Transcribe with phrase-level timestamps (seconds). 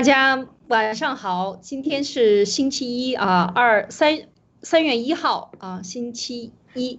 [0.00, 4.20] 大家晚上好，今天是星期一啊，二三
[4.62, 6.98] 三月一号啊，星期一。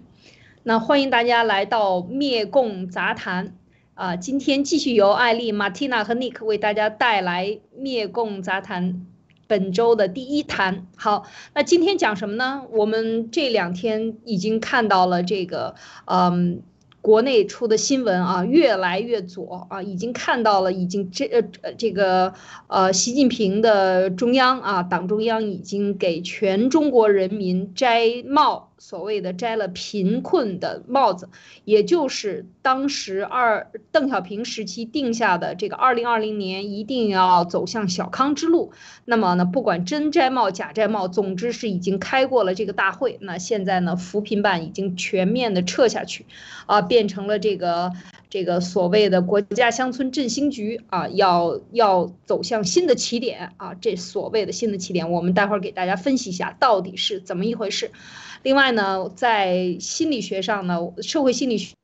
[0.62, 3.56] 那欢迎大家来到灭共杂谈
[3.94, 9.04] 啊，今天继续由艾丽、马蒂娜和尼克为大家带来灭共杂谈
[9.48, 10.86] 本周的第一谈。
[10.94, 12.62] 好，那今天讲什么呢？
[12.70, 16.62] 我们这两天已经看到了这个，嗯。
[17.02, 21.42] 国内出的新闻啊，越来越左啊，已经看到了，已经这呃
[21.76, 22.32] 这个
[22.68, 28.71] 呃，习近平的中央啊，党中央已经给全中国人民摘帽。
[28.82, 31.28] 所谓的摘了贫困的帽子，
[31.64, 38.72] 也就是当时二邓小平时期定下的这个二零二零年一定要走向小康之路。
[39.04, 43.18] 那么呢，不管真摘帽假摘帽，总之是已经开过了这个大会。
[43.20, 46.26] 那现在呢，扶贫办已经全面的撤下去，
[46.66, 47.92] 啊，变成了这个
[48.30, 53.74] 这个所谓的国家乡村振兴局啊，要要走向新的起点啊。
[53.74, 57.92] 这所谓的新的起点，我们待会儿给大家分析一下到底是怎么一回事。
[58.42, 61.74] 另外呢，在心理学上呢，社会心理学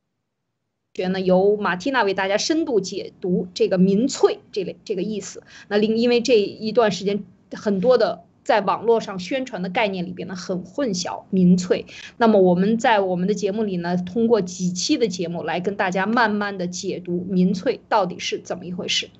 [0.95, 5.42] 学呢，由马蒂娜为大家深度解读这个民粹这类这个意思。
[5.69, 19.11] 那另因为这一段时间很多的在网络上宣传的概念里边呢很混淆民粹，那么我们在我们的节目里呢，通过几期的节目来跟大家慢慢的解读民粹到底是怎么一回事。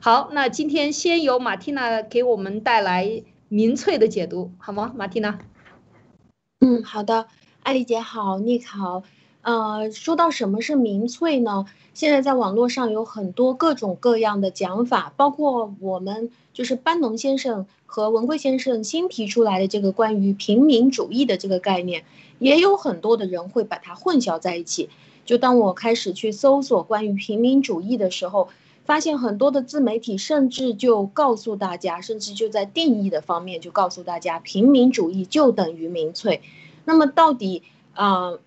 [0.00, 4.94] 好，那今天先由马蒂娜给我们带来民粹的解读，好吗？
[4.96, 5.38] 马蒂娜。
[6.60, 7.28] 嗯，好的，
[7.62, 9.04] 艾丽姐好，尼克好。
[9.42, 11.66] 呃，说到什么是民粹呢？
[11.94, 22.04] 现在在网络上有很多各种各样的讲法，包括我们就是班农先生和文贵先生新提出来的这个关于平民主义的这个概念，
[22.40, 24.90] 也有很多的人会把它混淆在一起。
[25.24, 28.48] 就当我开始去搜索关于平民主义的时候，
[28.88, 36.40] 发现很多的自媒体甚至就告诉大家，甚至就在定义的方面就告诉大家，平民主义就等于民粹。
[36.86, 38.38] 那么到底啊，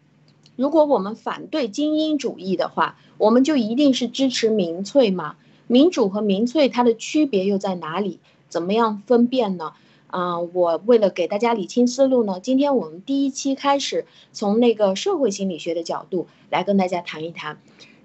[0.56, 5.36] 如果我们反对精英主义的话，我们就一定是支持民粹吗？
[5.68, 8.20] 民主和民粹它的区别又在哪里？
[8.50, 9.74] 怎么样分辨呢？
[10.08, 17.60] 啊，我为了给大家理清思路呢，今天我们第一期开始从那个社会心理学的角度来跟大家谈一谈。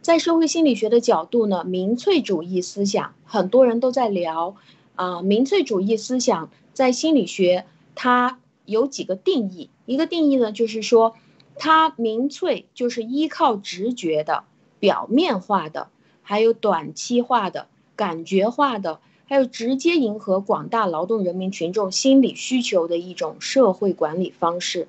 [0.06, 4.54] 在社会心理学的角度呢，民粹主义思想很多人都在聊
[4.94, 5.20] 啊。
[5.20, 11.16] 民粹主义思想在心理学它有几个定义，一个定义呢就是说，
[11.56, 14.44] 它民粹就是依靠直觉的、
[14.78, 15.88] 表面化的、
[16.22, 24.86] 还有短期化的、感觉化的，还有直接迎合广大劳动人民群众心理需求的一种社会管理方式，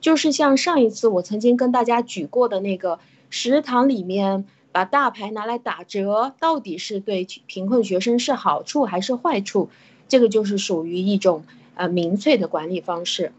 [0.00, 3.00] 就是像上一次我曾经跟大家举过的那个。
[3.34, 9.70] 食堂里面把大牌拿来打折，到底是对贫困学生是好处还是坏处？
[10.06, 11.44] 这个就是属于一种
[11.74, 13.32] 呃民粹的管理方式。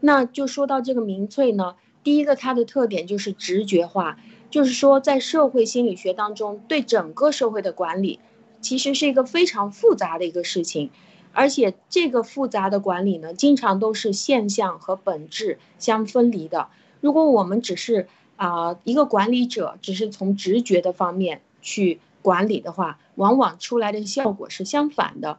[0.00, 4.18] 那就说到这个民粹呢，第一个它的特点就是直觉化，
[4.50, 8.18] 就是说在社会心理学当中，对整个社会的管理
[8.60, 10.90] 其实是一个非常复杂的一个事情，
[11.32, 16.66] 而且这个复杂的管理呢，经常都是现象和本质相分离的。
[17.00, 25.38] 如果我们只是啊，一个管理者只是从直觉的方面去管理的话，往往出来的效果是相反的。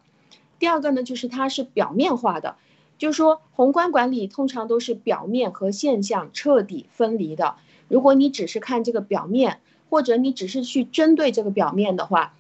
[0.60, 2.56] 第二个呢，就是它是表面化的，
[2.98, 7.56] 就是说宏观管理通常都是表面和现象彻底分离的。
[7.88, 9.60] 如果你只是看这个表面，
[9.90, 12.34] 或者你只是去针对这个表面的话，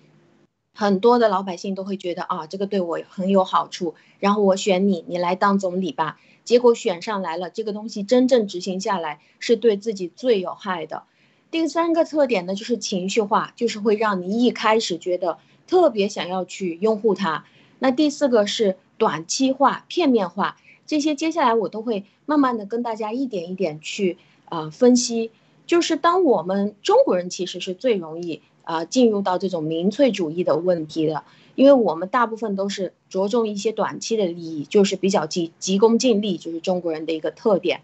[0.73, 6.19] 很多的老百姓都会觉得啊，这个对我很有好处，然后我选你，你来当总理吧。
[6.47, 11.03] 结果选上来了，这个东西真正执行下来是对自己最有害的。
[11.51, 17.43] 第三个特点呢，就是情绪化，就是会让你一开始觉得特别想要去拥护它。
[17.79, 25.31] 那第四个是短期化、片面化，这些接下来我都会慢慢的跟大家一点一点去啊分析。
[25.65, 31.25] 就是当我们中国人其实是最容易啊进入到这种民粹主义的问题的。
[31.57, 37.81] 因为我们大部分都是着重一些短期的利益，就是比较急急功近利，就是中国人的一个特点，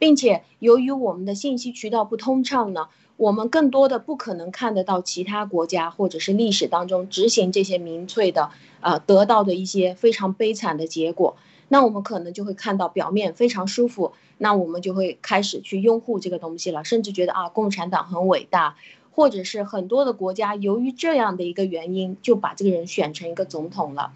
[0.00, 8.50] 并且由于我们的信息渠道不通畅呢，我们更多的不可能看得到其他国家或者是历史当中执行这些民粹的，
[8.80, 11.36] 呃，得到的一些非常悲惨的结果，
[11.68, 18.74] 那我们可能就会看到表面非常舒服，那我们就会开始去拥护这个东西了，甚至觉得啊，共产党很伟大。
[19.14, 24.12] 或者是很多的国家，由于这样的一个原因，就把这个人选成一个总统了。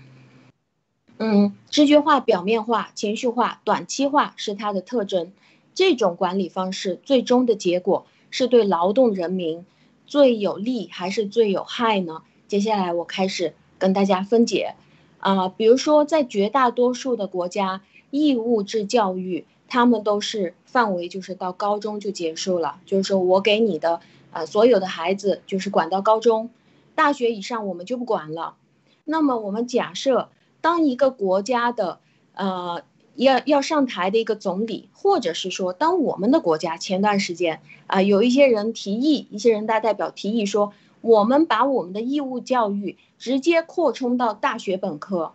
[1.19, 5.33] 嗯，直觉化、表面化、情绪化、短期化是它的特征。
[5.75, 9.65] 这种管理方式最终的结果是对劳动人民
[10.06, 12.23] 最有利还是最有害呢？
[12.49, 14.75] 接下来我开始跟大家分解。
[15.21, 26.50] 啊，比如说在绝大多数的国家，义务制教育，他们都是范围就是到高中就结束了，就是说我给你的呃所有的孩子就是管到高中，
[26.94, 28.56] 大学以上我们就不管了。
[29.04, 30.28] 那么我们假设，
[30.60, 32.00] 当一个国家的
[32.34, 32.82] 呃
[33.14, 45.32] 要要上台的一个总理，或者是说，当我们的国家前段时间啊有一些人提议，一些人大代表提议说，我们把我们的义务教育直接扩充到大学本科，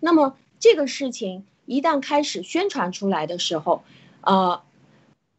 [0.00, 3.82] 那么这个事情一旦开始宣传出来的时候，
[4.20, 4.60] 呃，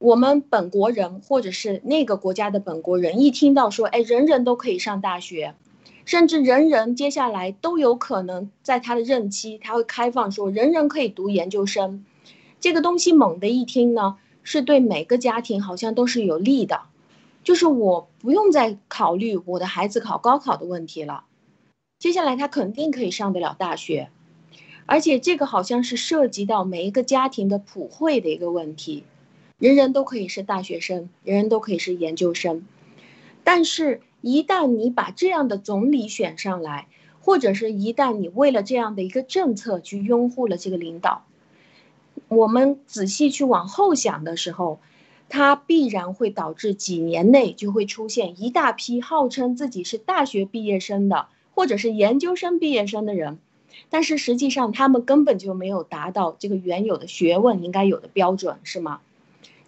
[0.04, 5.56] 我们本国人或者是那个国家的本国人一听到说，哎，人人都可以上大学。
[6.04, 12.04] 甚至人人接下来都有可能在他的任期，他会开放说人人可以读研究生，
[12.60, 16.82] 这个东西猛的一听呢，是对每个家庭好像都是有利的，
[17.46, 21.24] 就是我不用再考虑我的孩子考高考的问题了，
[21.98, 24.10] 接下来他肯定可以上得了大学，
[24.86, 29.06] 而且这个好像是涉及到每一个家庭的普惠的一个问题，
[29.64, 32.66] 人人都可以是大学生，人人都可以是研究生，
[33.46, 34.02] 但是。
[34.26, 36.88] 一旦你把这样的总理选上来，
[37.20, 41.26] 或者是一旦你为了这样的一个政策去拥护了这个领导，
[42.30, 44.80] 我们仔细去往后想的时候，
[45.28, 53.40] 它必然会导致几年内就会出现一大批号称自己是大学毕业生的，或者是研究生毕业生的人，
[53.90, 59.02] 但是实际上他们根本就没有达到这个原有的学问应该有的标准，是吗？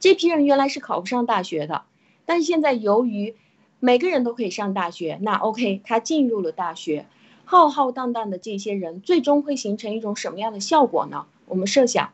[0.05, 1.81] 这批人原来是考不上大学的，
[2.27, 3.33] 但现在由于
[3.79, 7.07] 每个人都可以上大学，那 OK，他进入了大学，
[7.43, 11.25] 浩浩荡荡的这些人，最终会形成一种什么样的效果呢？
[11.47, 12.13] 我们设想，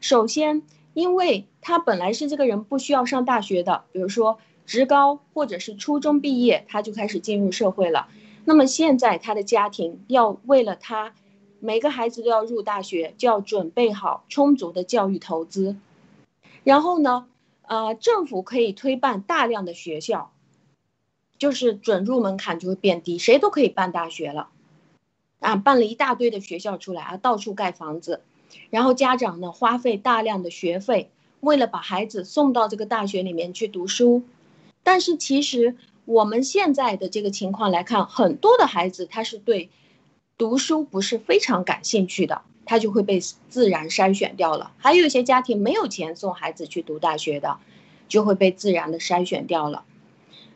[0.00, 8.06] 首先，因为他本来是这个人不需要上大学的，比如说职高或者是初中毕业，他就开始进入社会了。
[8.44, 11.12] 那么现在他的家庭要为了他，
[11.58, 15.74] 每个孩子都要入大学，就要准备好充足的教育投资。
[16.64, 17.28] 然后呢，
[17.62, 20.32] 呃，政府可以推办大量的学校。
[21.36, 24.48] 就是准入门槛就会变低，谁都可以办大学了，
[25.40, 28.22] 啊，办了一大堆的学校出来啊，到处盖房子，
[28.70, 34.22] 然后家长呢花费大量的学费，为了把孩子送到这个大学里面去读书。
[34.84, 39.68] 但是其实我们现在的这个情况来看，很多的孩子他是对
[40.38, 44.72] 读书不是非常感兴趣的，他就会被自然筛选掉了。
[44.78, 47.58] 还有一些家庭没有钱送孩子去读大学的，
[48.08, 49.84] 就会被自然的筛选掉了。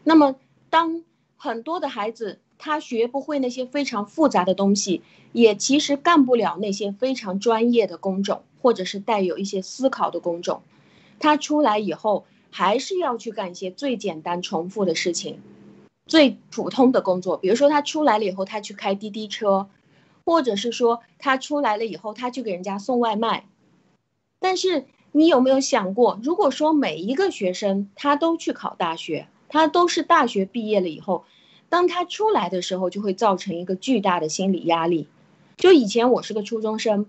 [0.05, 0.37] 那么。
[0.71, 1.03] 当
[1.39, 5.01] 很多的孩子他学不会那些非常复杂的东西，
[5.33, 10.61] 也其实干不了那些非常专业的工种，或者是带有一些思考的工种，
[11.19, 15.41] 他出来以后还是要去干一些最简单重复的事情，
[16.07, 17.39] 最普通的工作。
[17.39, 19.71] 比如说他出来了以后，他去开滴滴车，
[20.29, 23.47] 或者是说他出来了以后，他去给人家送外卖。
[24.39, 29.27] 但是你有没有想过，如果说每一个学生他都去考大学？
[29.49, 31.25] 他都是大学毕业了以后，
[31.71, 35.09] 当他出来的时候，就会造成一个巨大的心理压力。
[35.57, 37.07] 就以前我是个初中生，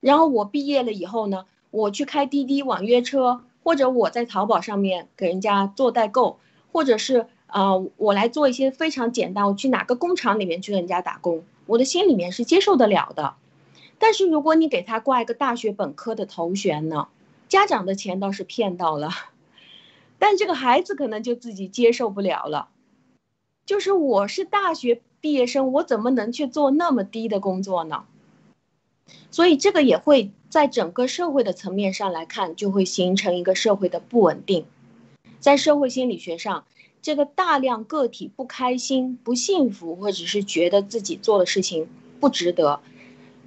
[0.00, 6.40] 然后我毕业了以后呢，我去开滴滴网约车，或者我在淘宝上面给人家做代购，
[6.72, 13.36] 或者是啊，我来做一些非常简单，我去哪个工厂里面去给人家打工，我的心里面是接受得了的。
[13.98, 17.08] 但是如果你给他挂一个大学本科的头衔呢，
[17.48, 19.10] 家长的钱倒是骗到了。
[20.18, 22.70] 但这个孩子可能就自己接受不了了，
[23.66, 28.04] 就是我是大学毕业生，我怎么能去做那么低的工作呢？
[29.30, 34.64] 所以这个也会在整个社会的层面上来看，就会形成一个社会的不稳定。
[35.38, 36.64] 在社会心理学上，
[37.02, 41.88] 这个大量个体不开心、不幸福，或者是觉得自己做的事情
[42.20, 42.80] 不值得，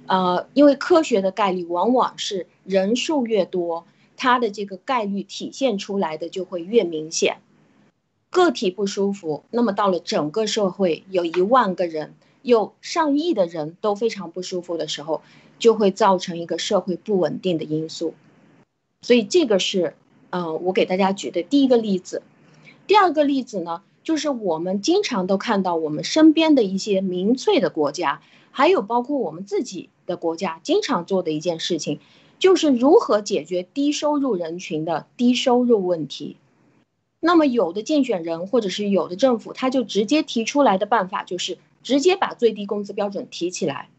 [0.06, 3.86] 呃，因为科学的概率往往是人数越多。
[4.14, 7.38] 它的这个概率体现出来的就会越明显，
[8.30, 15.22] 个体不舒服，那么到了整个社会有一万个人，有上亿的人都非常不舒服的时候，
[15.58, 18.14] 就会造成一个社会不稳定的因素。
[19.00, 19.96] 所以这个是，
[20.30, 22.22] 呃，我给大家举的第一个例子。
[22.86, 28.20] 第二个例子呢，就是我们经常都看到我们身边的一些民粹的国家，
[28.50, 32.00] 还有包括我们自己的国家，经常做的一件事情。
[32.38, 36.36] 就是如何解决低收入人群的低收入问题。
[37.20, 43.90] 那么有的竞选人或者是有的政府，他就直接提出来的办法就是直接把最低工资标准提起来。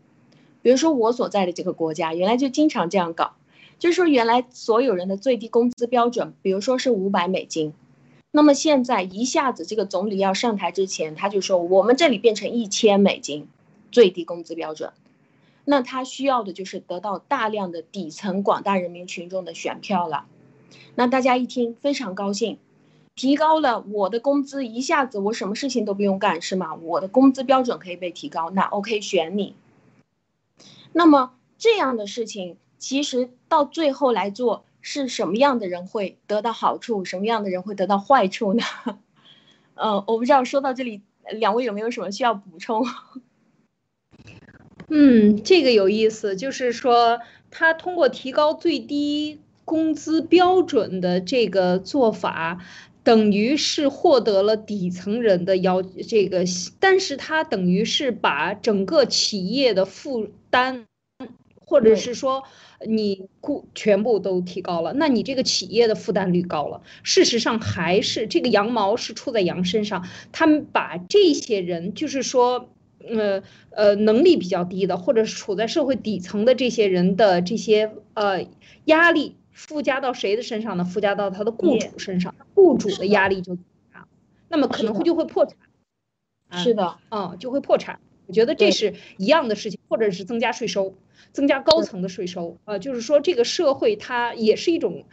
[0.62, 3.32] 比如说我所在的这个国家，原来就经常这样搞，
[3.80, 7.74] 就是说原来所有人的最低工资标准，比如说是五百美金，
[8.36, 13.48] 那么现在一下子这个总理要上台之前，他就说我们这里变成一千美金
[13.92, 14.92] 最低工资标准。
[15.66, 20.26] 那他需要的就是得到大量的底层广大人民群众的选票了。
[20.96, 22.58] 那大家一听非常高兴，
[23.14, 26.74] 提高了我的工资，一下子我什么事情都不用干，是吗？
[26.74, 29.56] 我的工资标准可以被提高，那 OK 选你。
[30.92, 38.64] 那么这样的事情，其实到最后来做，是什么样的人会得到好处，什么样的人会得到坏处呢？
[39.74, 42.86] 呃，我不知道说到这里，两位有没有什么需要补充？
[44.90, 52.60] 嗯，这个有意思，就是说他通过提高最低工资标准的这个做法，
[53.04, 56.44] 等于是获得了底层人的要这个，
[56.80, 60.86] 但是他等于是把整个企业的负担，
[61.74, 62.44] 或者是说
[62.86, 66.84] 你雇全部都提高了，那你这个企业的负担率高了。
[67.02, 72.70] 事实上还是这个羊毛是出在羊身上，他们把这些人就是说。
[73.06, 78.48] 呃呃，能力比较低的，或者是处在社会底层的这些人的这些呃
[78.86, 80.86] 压力附加到谁的身上呢？
[80.86, 83.58] 附加到他的雇主身上，雇主的压力就
[83.92, 84.08] 大，
[84.48, 85.58] 那么可能会就会破产。
[86.64, 88.00] 是的，嗯，就会破产。
[88.26, 90.94] 我觉得这是一样的事情，或者是增加税收，
[91.32, 92.58] 增加高层的税收。
[92.66, 95.06] 呃，就是说这个社会它也是一种。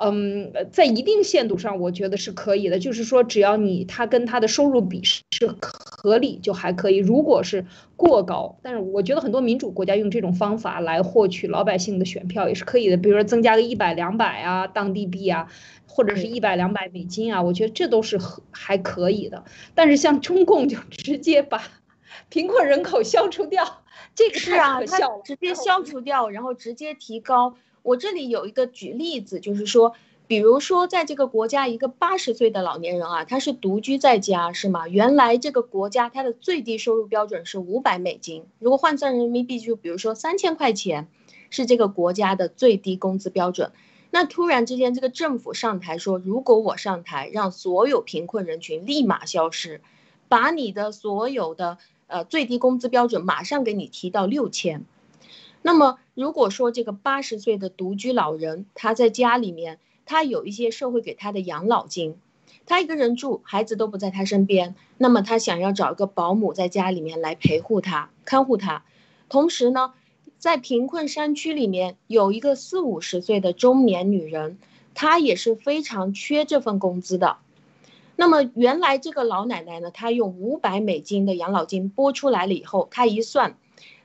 [0.00, 2.78] 嗯，在一定限度上，我觉得是可以的。
[2.78, 5.24] 就是说，只要你他跟他的收入比是
[5.60, 6.98] 合理，就还可以。
[6.98, 12.96] 如果是过高，但是我觉得很多民主国家用这种方法来获取老百姓的选票也是可以的。
[12.96, 15.48] 比如说增加个一百两百啊，当地币啊，
[15.88, 18.20] 或者是一百两百美金啊，我觉得这都是
[18.52, 19.42] 还可以的。
[19.74, 21.60] 但是像中共就直接把
[22.30, 23.82] 贫困人口消除掉，
[24.18, 24.98] 这个是啊，它。
[25.22, 27.54] 直接消除掉，然后直接提高。
[27.82, 29.94] 我这里有一个举例子，就是说，
[30.26, 34.88] 比如说，在这个国家，一个八十岁的老年人啊，他是独居在家，是吗？
[34.88, 41.06] 原来这个国家它的最低收入标准是五百美金，如果换算人民币，就比如说三千块钱，
[41.48, 43.70] 是这个国家的最低工资标准。
[44.10, 49.80] 那突然之间，这个政府上台说，如果我上台，让所有贫困人群立马消失，
[50.28, 54.84] 把你的所有的呃最低工资标准马上给你提到六千。
[55.62, 62.16] 那么，如果说这个八十岁的独居老人，他在家里面，他有一些社会给他的养老金，
[62.64, 68.84] 他一个人住，孩子都不在他身边，那么他想要找一个保姆在家里面来陪护他、看护他。
[69.28, 69.92] 同时呢，
[70.38, 74.58] 在贫困山区里面有一个四五十岁的中年女人，
[74.94, 77.36] 她也是非常缺这份工资的。
[78.20, 83.56] 那么原来这个老奶奶呢，她用五百美金的养老金拨出来了以后，她一算。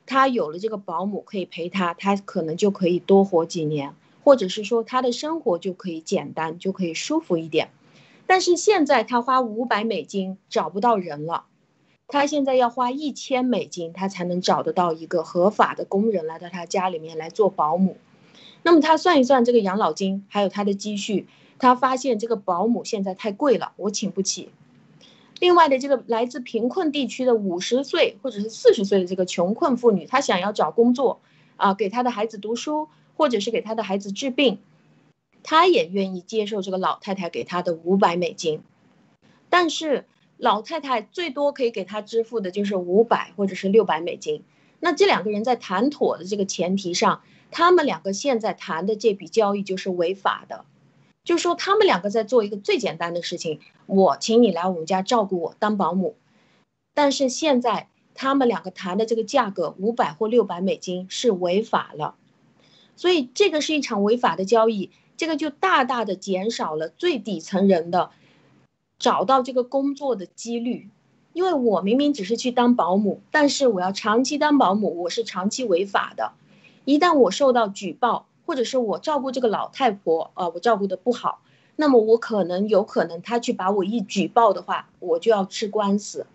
[0.05, 7.71] 她有了这个保姆可以陪她，她可能就可以多活几年，或者是说她的生活就可以简单，就可以舒服一点。
[8.27, 11.45] 但是现在她花五百美金找不到人了，
[12.07, 17.97] 她现在要花一千美金，她才能找得到一个合法的工人来到她家里面来做保姆。
[18.61, 21.25] 那么她算一算这个养老金，还有她的积蓄，
[21.63, 24.49] 他发现这个保姆现在太贵了，我请不起。
[25.39, 31.21] 另外的这个来自贫困地区的五十岁或者是四十岁的这个穷困妇女，她想要找工作，
[31.55, 34.59] 啊，给她的孩子读书，或者是给她的孩子治病，
[35.41, 38.61] 她也愿意接受这个老太太给她的五百美金，
[39.49, 40.05] 但是
[40.35, 44.43] 老太太最多可以给她支付的就是五百或者是六百美金。
[44.81, 50.65] 那这两个人在谈妥的这个前提上，他们两个现在谈的这笔交易就是违法的。
[51.23, 56.15] 就说他们两个在做一个最简单的事情，我请你来我们家照顾我当保姆，
[56.93, 62.15] 但是现在他们两个谈的这个价格五百或六百美金是违法了，
[62.97, 68.11] 所以这个是一场违法的交易，这个就大大的减少了最底层人的
[68.99, 70.89] 找到这个工作的几率，
[71.31, 76.33] 因为我明明只是去当保姆，但是我要长期当保姆，我是长期违法的，
[76.83, 78.27] 一旦我受到举报。
[78.45, 81.41] 或者是我照顾这个老太婆啊，我照顾的不好，
[81.75, 86.25] 那么我可能有可能他去把我一举报的话，我就要吃官司。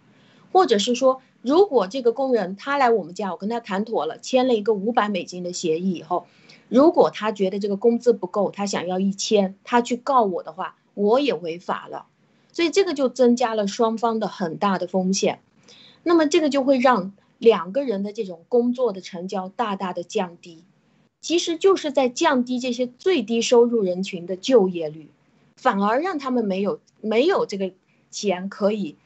[0.51, 6.27] 或者是说，如果这个工人他来我们家，我跟他谈妥了，签了一个五百美金的协议以后，
[6.69, 12.07] 如果他觉得这个工资不够，他想要一千，他去告我的话，我也违法了。
[12.51, 15.41] 所以这个就增加了双方的很大的风险。
[16.03, 20.65] 那么这个就会让两个人的这种工作的成交大大的降低。
[21.21, 25.09] 其实就是在降低这些最低收入人群的就业率，
[25.57, 27.73] 反而让他们没有没有这个
[28.11, 28.97] 钱可以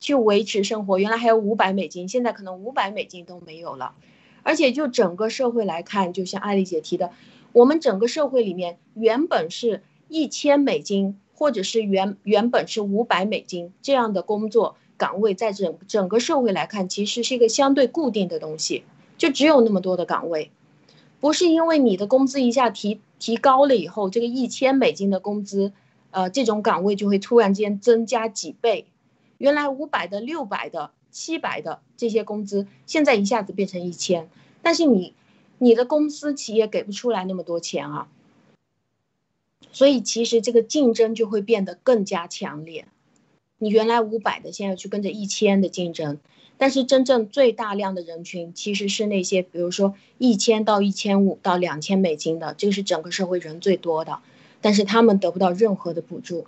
[0.00, 0.98] 去维持生活。
[0.98, 3.94] 原来还有五百美金，现在可能五百美金都没有了。
[4.42, 7.12] 而且就整个社会来看，就像艾丽姐提的，
[7.52, 18.82] 我们整个社会里面原本是一千美金，或者是原原本是五百美金这样的工作岗位，在整整个社会来看，其实是一个相对固定的东西。
[19.16, 20.50] 就只有那么多的岗位，
[21.22, 25.72] 不是因为你的工资一下提提高了以后，这个一千美金的工资，
[26.10, 28.86] 呃，这种岗位就会突然间增加几倍，
[29.38, 34.28] 原来五百的、六百的、七百的这些工资，现在一下子变成一千，
[34.62, 35.14] 但是你
[35.58, 38.08] 你的公司企业给不出来那么多钱啊，
[39.70, 42.88] 所以其实这个竞争就会变得更加强烈。
[43.58, 46.18] 你原来五百的，现在去跟着一千的竞争，
[46.62, 54.20] 但是真正最大量的人群其实是那些，比如说一千到一千五到两千美金的，这个是整个社会人最多的，
[54.60, 56.46] 但是他们得不到任何的补助。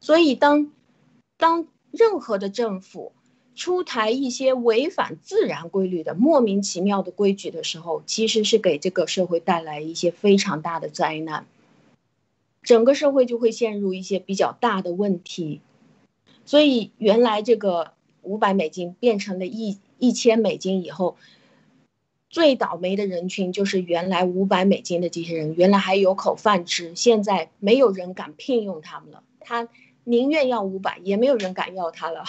[0.00, 0.72] 所以当
[1.36, 3.12] 当任何的政府
[3.54, 11.46] 出台一些违反自然规律的莫名其妙的规矩的时候，其实是给这个社会带来一些非常大的灾难，
[12.64, 15.60] 整个社会就会陷入一些比较大的问题。
[16.44, 17.92] 所以原来这个
[18.24, 21.16] 五百美金变成了一一千美金以后，
[22.30, 29.22] 最倒霉的人群就是原来五百美金的这些人，原来还有口饭吃，现在没有人敢聘用他们了。
[29.40, 29.68] 他
[30.04, 32.24] 宁愿要五百，也没有人敢要他了。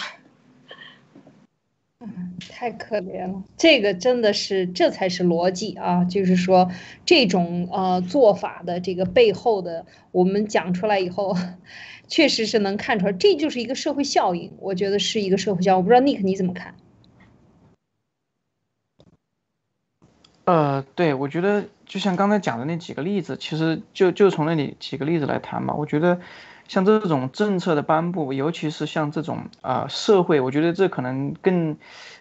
[2.00, 6.04] 嗯，太可怜了，这个真的是，这才是逻辑啊！
[6.04, 6.70] 就是说，
[7.06, 11.36] 这种呃做法的这个背后的，我们讲出来以后。
[12.08, 14.52] 确实是能看出来，这就是一个社会效应。
[14.60, 15.78] 我觉得是一个社会效应。
[15.78, 16.76] 我不知道 Nick 你怎么看？
[20.44, 25.74] 呃，对，我觉得就像刚才讲的那几个例子，其实就就从那里几个例子来谈吧。
[25.74, 26.20] 我觉得
[26.68, 31.76] 像这种政策的颁布，尤其是像这种啊社会，我觉得这可能更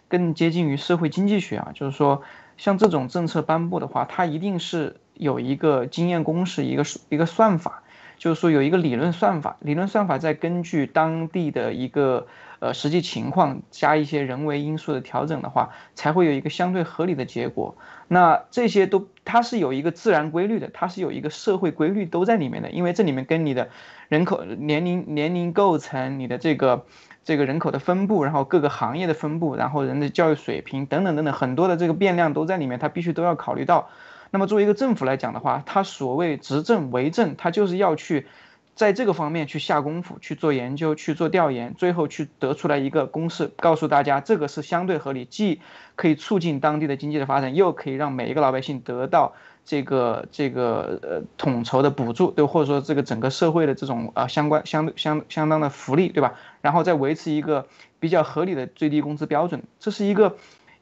[0.08, 1.72] 更接近于社会经济学啊。
[1.74, 2.22] 就是说，
[2.58, 7.82] 像这种政策颁布的话，它一定是有一个经验公式，一个一个算法。
[8.18, 12.28] 就是说有一个理论算法，理论算法在根据当地的一个
[12.66, 17.76] 呃实际情况加一些人为因素的调整的话，才会有一个相对合理的结果。
[18.08, 23.70] 那这些都它是有一个自然规律的，它是有一个社会规律都在里面的，因为这里面跟你的
[24.10, 26.86] 人口年龄年龄构成、你的这个
[27.24, 33.90] 这个人口的分布，然后各个行业的分布，然后人的教育水平等等等等很多的这个变量都在里面，它必须都要考虑到。
[34.32, 38.28] 那么作为一个政府来讲的话，它所谓执政为政，它就是要去
[38.76, 45.62] 在这个方面去下功夫，去做研究，去做调研，最后去得出来一个公式，告诉大家这个是相对合理，既
[45.96, 49.34] 可以促进当地的经济的发展，又可以让每一个老百姓得到
[49.64, 56.34] 这个这个呃统筹的补助，对，或者说这个整个社会的这种啊相关相相相当的福利，对吧？
[56.62, 57.68] 然后再维持一个
[58.00, 60.36] 比较合理的最低工资标准，这是一个。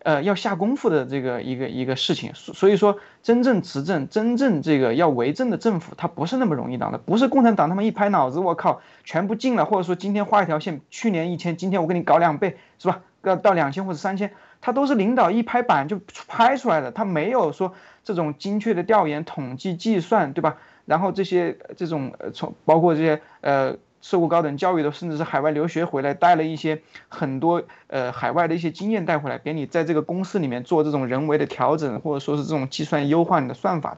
[0.04, 13.02] 呃，要下功夫的这个一个一个事情，所所以说真正执政、真正这个要为政的政府，它不是那么容易当的，不是共产党他们一拍脑子，我靠，全部进了，或者说今天画一条线，去年一千，今天我给你搞两倍，是吧？
[13.24, 20.58] 要到两千或者三千，他都是领导一拍板就拍出来的，他没有说这种精确的调研、统计、计算，对吧？
[20.86, 23.78] 然后这些这种呃，从包括这些呃。
[24.04, 33.98] 受过高等教育的，甚至是海外留学回来，带了一些很多呃海外的一些经验带回来，给你在这个公司里面做这种人为的调整，或者说是这种计算优化你的算法，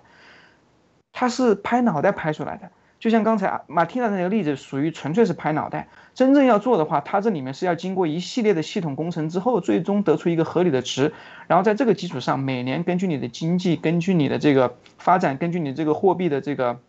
[1.11, 2.69] 它是拍脑袋拍出来的。
[2.99, 5.87] 就像刚才马蒂娜的那个例子，属于纯粹是拍脑袋。
[6.13, 11.13] 真正要做的话，它这里面是要经过一系列的系统工程之后，最终得出一个合理的值，
[11.47, 16.79] 然后在这个基础上，每年根据你的经济，根据你的这个发展，根据你这个货币的这个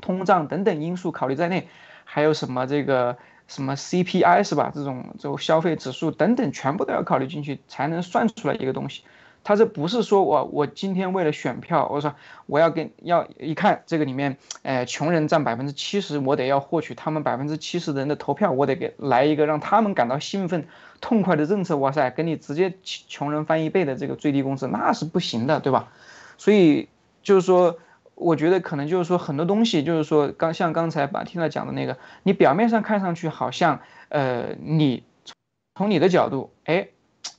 [0.00, 1.68] 通胀等等因素考虑在内。
[2.08, 4.72] 还有什么这个什么 CPI 是吧？
[4.72, 9.02] 这种这种消费指数等等，全部都要考虑进去，才能算出来一个东西。
[9.44, 12.14] 他这不是说我我今天为了选票，我说
[12.46, 20.66] 我要跟要一看这个里面，呃，穷人占百分之七十，我得要获取他们百分之七十的人的投票，我得给来一个让他们感到兴奋
[21.00, 21.76] 痛快的政策。
[21.76, 25.90] 哇塞，给你直接穷人翻一倍的这个最低工资，那是不行的，对吧？
[26.38, 26.88] 所以
[27.22, 27.78] 就是说。
[28.16, 35.04] 我觉得可能就是说很多东西，就是说刚像刚才把听到讲的那个，你表面上看上去好像，呃，你
[35.74, 36.88] 从你的角度，哎，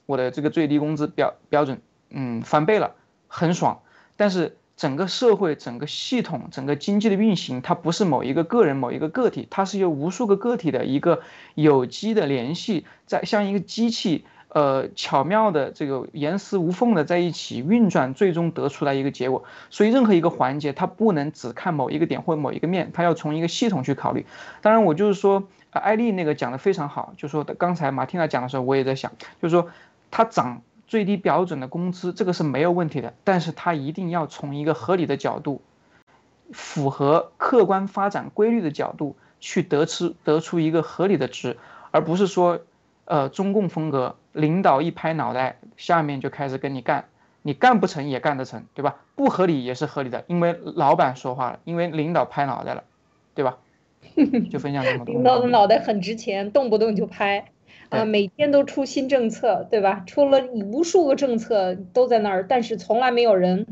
[0.05, 2.93] 我的这个最低工资标标准，嗯，翻倍了，
[3.27, 3.81] 很爽。
[4.15, 11.23] 但是整个社会、整个系统、整个经济的运行，它不是某一个个人、某一个个体，它是由无数个个体的一个
[11.55, 14.25] 有机的联系，在像一个机器。
[14.49, 19.43] 呃，巧妙的这个严丝无缝的在一起运转，最终得出来一个结果。
[19.69, 24.25] 所以任何一个环节，它不能只看某一个点或某一个面，它要从一个系统去考虑。
[24.61, 29.69] 当然，我就是说，艾丽那个讲的非常好，就说刚才马蒂娜讲的时候，我也在想，就是说，
[30.11, 35.61] 它涨最低标准的工资，这个是没有问题的，但是它一定要从一个合理的角度，
[36.53, 41.57] 符合客观发展规律的角度去得出得出一个合理的值，
[41.91, 42.61] 而不是说。
[43.09, 47.05] 呃，中共风格，领导一拍脑袋，下面就开始跟你干，
[47.41, 48.97] 你干不成也干得成，对吧？
[49.15, 52.83] 不合理也是合理的，因为老板说话了，因为领导拍脑袋了，
[53.33, 53.57] 对吧？
[54.51, 55.13] 就分享这么多。
[55.13, 57.45] 领导的脑袋很值钱，动不动就拍，
[57.89, 60.03] 啊，每天都出新政策，对吧？
[60.05, 63.65] 出了无数个政策都在那儿，但是从来没有人。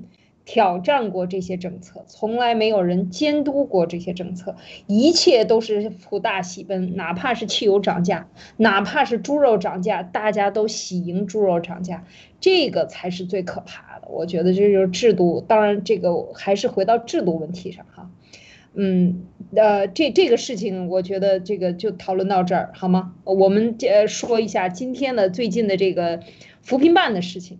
[0.45, 4.55] 挑战过这些政策，从来没有人监督过这些政策，
[4.85, 8.27] 一切都是普大喜奔，哪怕是汽油涨价，
[8.57, 12.05] 哪怕是猪肉涨价，大家都喜迎猪肉涨价，
[12.39, 14.07] 这个才是最可怕的。
[14.07, 18.11] 我觉得这就是制度，当然这个还是回到制度问题上哈。
[18.75, 19.23] 嗯，
[19.55, 23.15] 呃，这这个事情，我觉得这个就讨论到这儿好吗？
[23.23, 26.19] 我们呃说一下今天的最近的这个
[26.61, 27.57] 扶贫办的事情。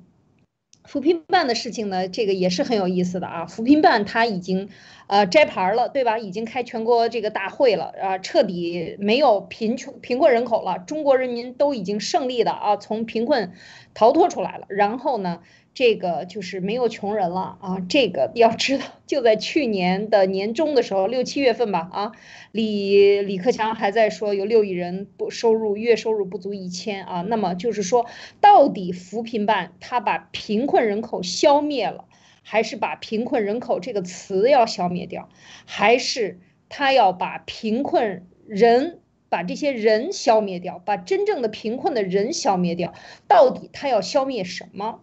[0.88, 3.46] 扶贫办的事情呢，这个也是很有意思的啊。
[3.46, 4.70] 扶贫办他已经，
[5.08, 6.18] 呃，摘牌了，对吧？
[6.18, 13.54] 已经开全国这个大会了啊，彻底没有贫穷贫困人口了，中国人民都已经胜利的啊，从贫困
[13.94, 14.66] 逃脱出来了。
[14.70, 15.42] 然后呢？
[15.76, 17.86] 这个就是没有穷人了啊！
[17.90, 22.12] 这个要知道，就在去年的年中的时候，六七月份吧，啊，
[22.54, 27.22] 李李克强还在说有六亿人不收入月收入不足一千啊。
[27.24, 28.06] 那么就是说，
[28.40, 32.06] 到底扶贫办他把贫困人口消灭了，
[32.42, 35.28] 还是把贫困人口这个词要消灭掉，
[35.66, 42.94] 还是他要把贫困人把这些人消灭掉，把真正的贫困的人消灭掉？
[43.28, 45.02] 到底他要消灭什么？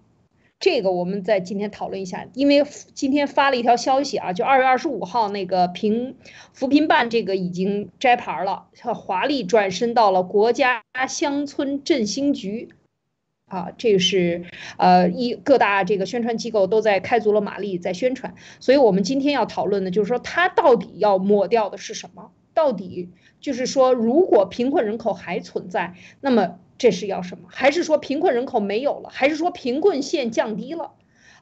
[0.62, 6.14] 这个我们在今天讨论一下，因为今天发了一条消息啊，就二月二十五号那个贫
[6.52, 12.68] 扶贫办这个已经摘牌了，华丽转身到了国家乡村振兴局，
[13.46, 14.44] 啊，这是
[14.76, 22.30] 呃一各大这个宣传机构都在开足了马力在宣传，所以我们今天要讨论的就是说它到底要抹掉的是什么？
[22.54, 26.60] 到底就是说如果贫困人口还存在，那么。
[26.82, 27.46] 这是要什么？
[27.48, 29.08] 还是说贫困人口没有了？
[29.12, 30.94] 还是说贫困线降低了？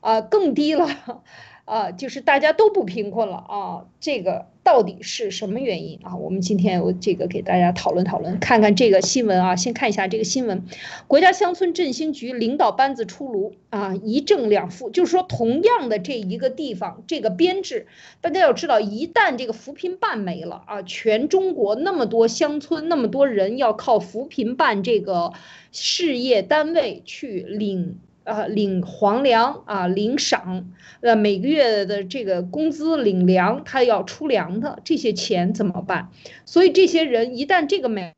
[0.02, 1.22] 啊，更低了？
[1.64, 3.86] 啊，就是大家都不贫困了啊？
[4.00, 6.14] 这个到底是什么原因啊？
[6.14, 9.56] 我们今天我这个给大家讨论讨论，看看这个新闻啊。
[9.56, 10.62] 先看一下这个新闻：
[11.08, 14.88] 国家乡村振兴局领导班子出炉啊，一正两负。
[14.88, 17.88] 就是说，同样的这一个地方，这个编制，
[18.20, 25.32] 大家要知道，一旦这个扶贫办没了啊，全中国那么多乡村，那么多人要靠扶贫办这个
[25.72, 27.98] 事业单位去领。
[28.24, 36.10] 呃，领皇粮啊，领赏，呃，每个月的这个工资领粮，他要出粮的这些钱怎么办？
[36.44, 38.12] 所以这些人一旦这个没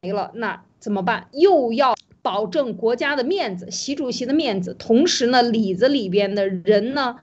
[0.00, 1.28] 没了，那怎么办？
[1.32, 7.20] 又要保证国家的面子，习主席的面子，同时呢，里子里边的人呢，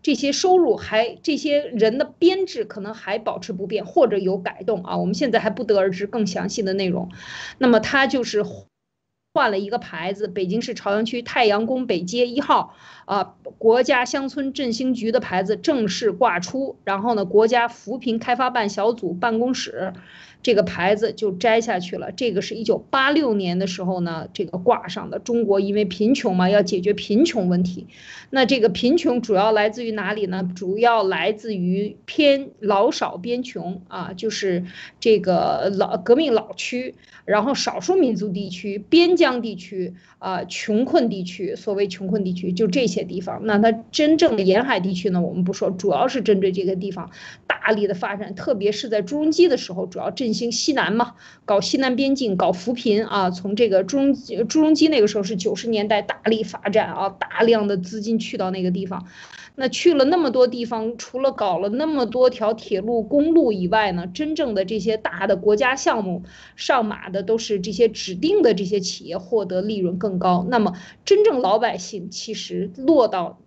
[0.00, 7.10] 这些收入还这些人的编制可能还保持不变，或者有改动啊，我们现在还不得而知更详细的内容。
[7.58, 8.44] 那么他就是。
[9.36, 12.72] 换了一个牌子，北京市朝阳区太阳宫北街一号，
[13.04, 19.92] 啊，国家乡村振兴局的牌子正式挂出，然后呢，国家扶贫开发办小组办公室。
[20.42, 22.12] 这个牌子就摘下去了。
[22.12, 25.18] 这个是一九八六年的时候呢，这个挂上的。
[25.18, 27.86] 中国因为贫穷嘛，要解决贫穷问题。
[28.28, 30.46] 那这个贫穷主要来自于哪里呢？
[30.54, 34.66] 主要来自于偏老少边穷啊，就是
[35.00, 41.56] 这个老革命老区，然后少数民族地区、边疆地区啊，穷困地区。
[41.56, 43.40] 所谓穷困地区，就这些些地方。
[43.44, 47.10] 那它真正的沿海地区呢，我们不说，主要是针对这个地方
[47.46, 50.34] 大力的发展，特别是在朱镕基的时候，主要振。
[50.34, 53.30] 兴西南嘛，搞西南边境，搞扶贫啊。
[53.30, 54.12] 从这个朱镕
[54.48, 59.06] 朱镕基那个时候是九十年代大力发展啊，大量的资金去到那个地方。
[59.56, 66.24] 那去了那么多地方，除了搞了那么多条铁路、公路以外呢，真正的这些大的国家项目
[66.56, 70.44] 上马的都是这些指定的这些企业，获得利润更高。
[70.48, 73.38] 那么真正老百姓其实落到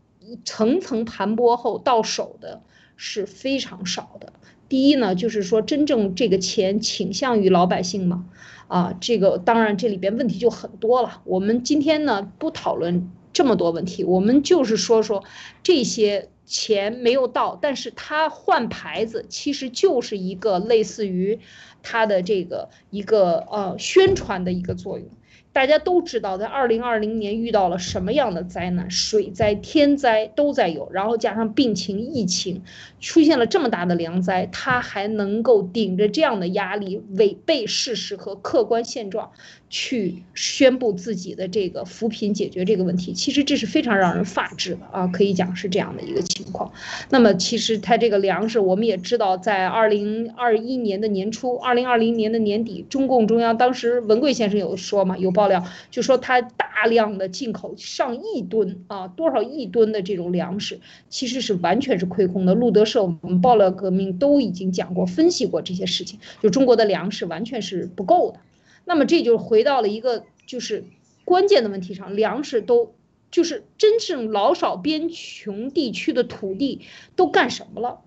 [0.46, 2.62] 层层盘剥后到手的
[2.96, 4.32] 是非常少的。
[4.70, 8.26] 第一呢，就是说真正这个钱倾向于老百姓嘛，
[8.68, 11.22] 啊，这个当然这里边问题就很多了。
[11.26, 15.24] 我们今天呢不讨论这么多问题，我们就是说说
[15.62, 21.38] 这些钱没有到，但是它换牌子其实就是一个类似于
[21.84, 25.08] 它的这个一个呃宣传的一个作用。
[25.54, 32.64] 大家都知道，在二零二零年遇到了什么样的灾难，水灾、天灾都在有，然后加上病情、疫情，
[33.00, 39.32] 出现了这么大的良灾，他还能够顶着这样的压力，违背事实和客观现状。
[39.70, 46.72] 去宣布自己的这个扶贫解决这个问题，其实这是非常让人发指的啊，可以讲是这样的一个情况。
[47.10, 62.56] 那么其实它这个粮食，我们也知道，在二零二一年的年初，二零二零年的年底，中共中央当时文贵先生有说嘛，有爆料就说他大量的进口上亿吨啊，多少亿吨的这种粮食，其实是完全是亏空的。
[62.56, 68.40] 路德社我们爆料革命都已经讲过、分析过这些事情，就中国的粮食完全是不够的。
[68.88, 70.86] 那么这就回到了一个就是
[71.26, 72.96] 关键的问题上，粮食都
[73.30, 76.82] 就是真正老少边穷地区的土地
[77.16, 78.00] 都干什么了？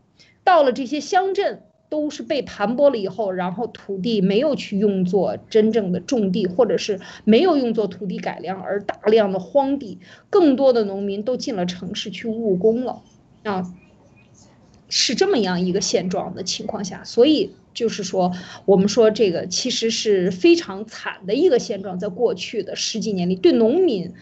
[0.42, 1.62] 到了这些乡镇。
[1.90, 9.98] 都是被盘剥了以后，然后土地没有去用作真正的种地，或者是没有用作土地改良，而大量的荒地，
[10.30, 13.02] 更多的农民都进了城市去务工了，
[13.42, 13.74] 啊，
[14.88, 18.32] 是这么样一个现状的情况下，所以就是说，
[18.64, 24.12] 我们说这个其实是非常惨的一个现状，在过去的十几年里，对农民，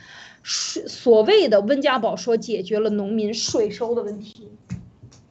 [0.42, 4.48] 税所谓的温家宝说解决了农民税收的问题。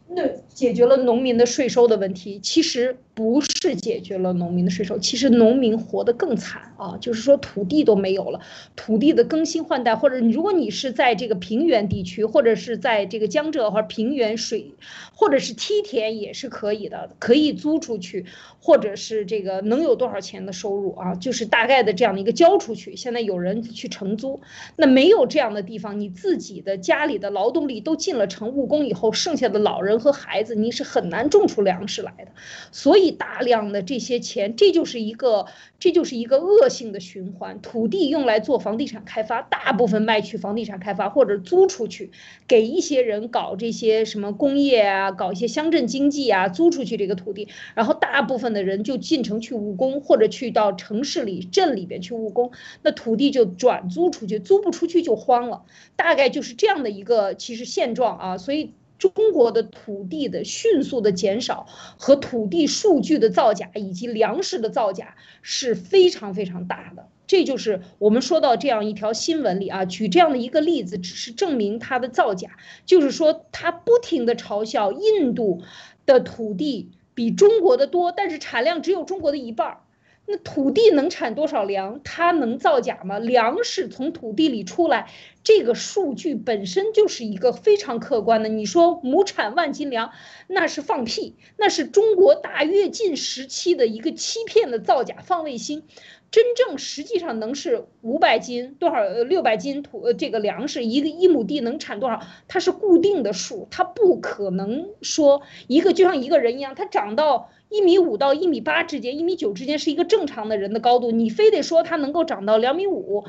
[0.09, 2.97] 那解决了农民的税收的问题，其实。
[3.17, 6.95] 不是解决了农民的税收，其实农民活得更惨啊！
[7.01, 8.39] 就是说土地都没有了，
[8.75, 14.75] 土地的更新换代，或者如果你是在这个平原地区，或者是在这个江浙或者平原水，
[15.15, 18.23] 或者是梯田也是可以的，可以租出去，
[18.61, 21.15] 或者是这个能有多少钱的收入啊？
[21.15, 22.95] 就是大概的这样的一个交出去。
[22.95, 24.39] 现在有人去承租，
[24.75, 32.31] 那没有这样的地方，你自己的家里的劳动力都进了城务工以后，剩下的老人和孩子，你是很难种出粮食来的，
[32.71, 33.07] 所以。
[33.17, 35.47] 大量的这些钱，这就是一个，
[35.79, 37.61] 这就是一个恶性的循环。
[37.61, 42.11] 土地用来做房地产开发，大部分卖去房地产开发或者租出去，
[42.47, 52.51] 给一些人搞这些什么工业啊，搞一些乡镇经济啊，租出去这个土地，然后大部分的人就进城去务工，或者去到城市里、镇里边去务工，
[52.83, 55.63] 那土地就转租出去，租不出去就荒了，
[55.95, 58.73] 大概就是这样的一个其实现状啊，所以。
[58.97, 67.07] 中国的土地的迅速的减少和土地数据的造假以及粮食的造假是非常非常大的。
[67.27, 72.57] 这就是我们说到这样一条新闻里啊，举这样的一个例子，只是证明它的造假。
[72.85, 75.61] 就是说，他不停的嘲笑印度
[76.05, 79.81] 的土地比中国的多，但是产量只有中国的一半儿。
[80.29, 82.01] 那土地能产多少粮？
[82.03, 83.17] 它能造假吗？
[83.17, 85.09] 粮食从土地里出来，
[85.41, 88.49] 这个数据本身就是一个非常客观的。
[88.49, 90.11] 你说亩产万斤粮，
[90.47, 95.83] 那是放屁，那是中国大跃进时期的一个欺骗的造假放卫星。
[96.29, 99.07] 真正实际上能是五百斤多少？
[99.07, 102.19] 六百斤土这个粮食一个一亩地能产多少？
[102.49, 107.49] 它是固定的数，它不可能说一个就像一个人一样，它长到。
[107.69, 111.11] 一米五到一米八之间，一米九之间是一个正常的人的高度。
[111.11, 113.25] 你非得说它能够长到两米五，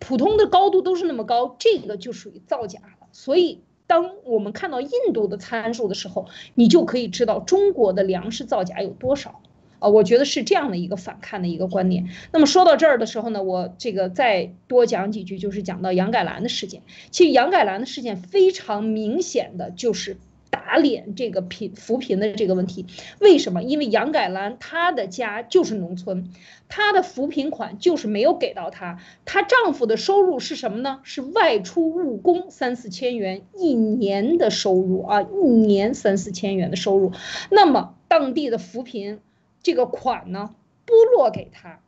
[0.00, 3.06] 普通的高度都是那么高，这个就属于造假了。
[3.12, 9.40] 所以，当我们看到印度的参数的时候，你就可以知道中国的粮食造假有多少
[9.78, 9.88] 啊！
[9.88, 12.08] 我觉得是这样的一个反看的一个观点。
[12.32, 16.82] 那么说到这儿的时候呢，我这个再多讲几句，就是讲到杨改兰的事件。
[17.12, 20.16] 其实杨改兰的事件非常明显的就是。
[20.56, 22.86] 打脸这个贫扶贫的这个问题，
[23.20, 23.62] 为什么？
[23.62, 26.30] 因为杨改兰她的家就是农村，
[26.66, 28.98] 她的扶贫款就是没有给到她。
[29.26, 31.00] 她丈夫的收入是什么呢？
[31.02, 37.12] 是外出务工三四千元一年的收入啊，一年三四千元的收入。
[37.50, 39.20] 那么当地的扶贫
[39.62, 40.54] 这个款呢，
[40.86, 41.80] 拨落给她。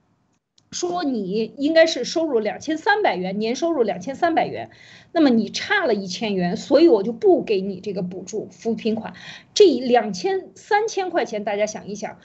[0.70, 4.70] 说你应该是收入两千三百元，年收入两千三百元，
[5.12, 9.14] 那么你差了一千元，所以我就不给你这个补助扶贫款。
[9.54, 12.18] 这两千三千块钱，大家想一想，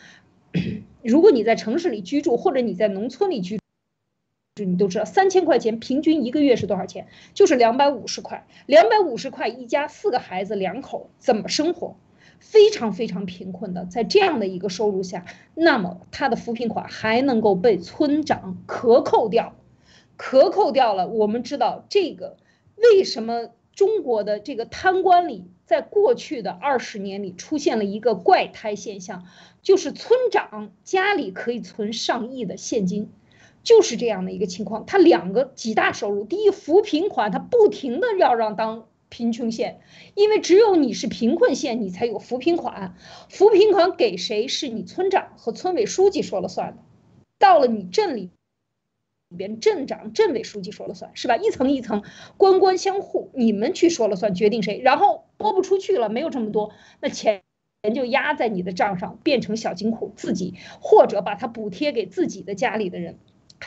[1.01, 7.07] 如果你在城市里居住，或者你在农村里居住，你都知道三千块钱平均一个月是多少钱？
[7.33, 11.95] 就是两百五十块，两百五十块一家四个孩子两口怎么生活？
[12.43, 15.25] 非常非常贫困的，在这样的一个收入下，
[15.55, 19.55] 那么他的扶贫款还能够被村长克扣掉，
[20.17, 21.07] 克扣掉了。
[21.07, 22.37] 我们知道这个
[22.75, 29.25] 为什么中国的这个贪官里，在过去的二十年里出现了一个怪胎现象，
[29.63, 33.09] 就是村长家里可以存上亿的现金，
[33.63, 34.85] 就是这样的一个情况。
[34.85, 38.85] 他两个几大收入，第一扶贫款，他不停的要让当。
[39.13, 39.79] 贫穷县，
[40.15, 42.95] 因为只有你是贫困县，你才有扶贫款。
[43.29, 46.81] 扶贫款给谁，是你村长和村委书记说了算的。
[47.37, 48.31] 到了你镇里
[49.29, 51.37] 里边，镇长、镇委书记说了算，是吧？
[51.37, 52.01] 一层一层，
[52.37, 54.79] 官官相护，你们去说了算，决定谁。
[54.79, 57.43] 然后拨不出去了，没有这么多，那钱
[57.83, 63.19] 钱就压在你的账上，变成小金库，自己或者把它补贴给自己的家里的人。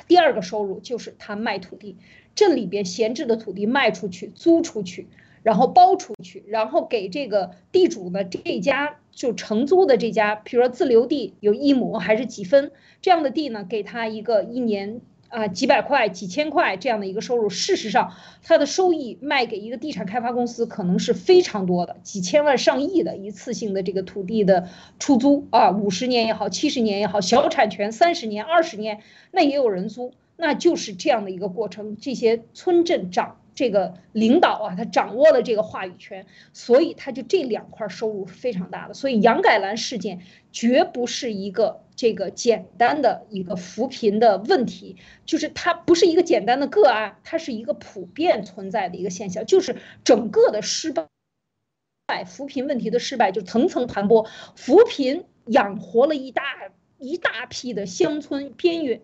[0.08, 1.96] 第二个收入就是他卖土地，
[2.34, 5.06] 镇里边闲置的土地卖出去，租出去。
[5.46, 28.98] 然后包出去，然后给这个地主呢，这家就承租的这家，比如说自留地有一亩还是几分这样的地呢，给他一个一年啊，几百块、几千块这样的一个收入，事实上，它的收益卖给一个地产开发公司可能是非常多的，几千万、上亿的一次性的这个土地的出租啊，五十年也好，七十年也好，小产权三十年、二十年，
[29.30, 31.96] 那也有人租，那就是这样的一个过程。
[31.96, 33.36] 这些村镇长。
[33.56, 38.92] 这个领导啊，他掌握了这个话语权，所以他就这两块收入是非常大的。
[38.92, 40.20] 所以杨改兰事件
[40.52, 51.06] 绝不是一个这个简单的一个扶贫的问题，就是它不是一个简单的个案，它是一个普遍存在的一个现象，就是整个的失败，
[52.26, 56.42] 扶贫问题的失败就层层盘剥，扶贫养活了一大
[56.98, 59.00] 一大批的乡村边缘，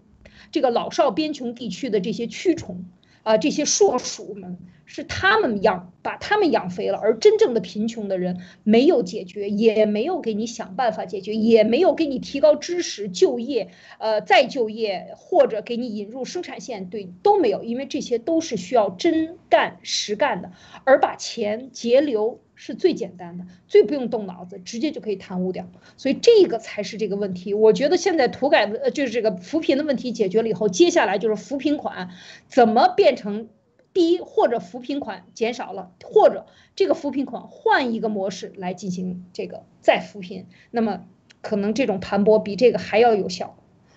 [0.51, 2.85] 这个老少边穷地区的这些蛆虫。
[3.23, 4.59] 啊，这些硕鼠们
[4.95, 20.53] 是他们养，把他们养肥了，而真正的贫穷的人没有解决，也没有给你想办法解决，也没有给你提高知识、就业，呃，再就业或者给你引入生产线，对，都没有，因为这些都是需要真干实干的，
[20.85, 22.41] 而把钱节流。
[22.55, 25.69] 是最简单的，最不用动脑子，直接就可以贪污掉。
[25.97, 27.55] 所以这个才是这个问题。
[27.55, 32.11] 我觉得现在土改的，呃，就是这个扶贫的问题解决了以后，接下来就是扶贫款
[32.47, 33.49] 怎么变成
[33.93, 41.03] 第一，或者扶贫款减少了，或者这个扶贫款换一个模式来进行这个再扶贫，那么
[41.41, 43.57] 可能这种盘剥比这个还要有效。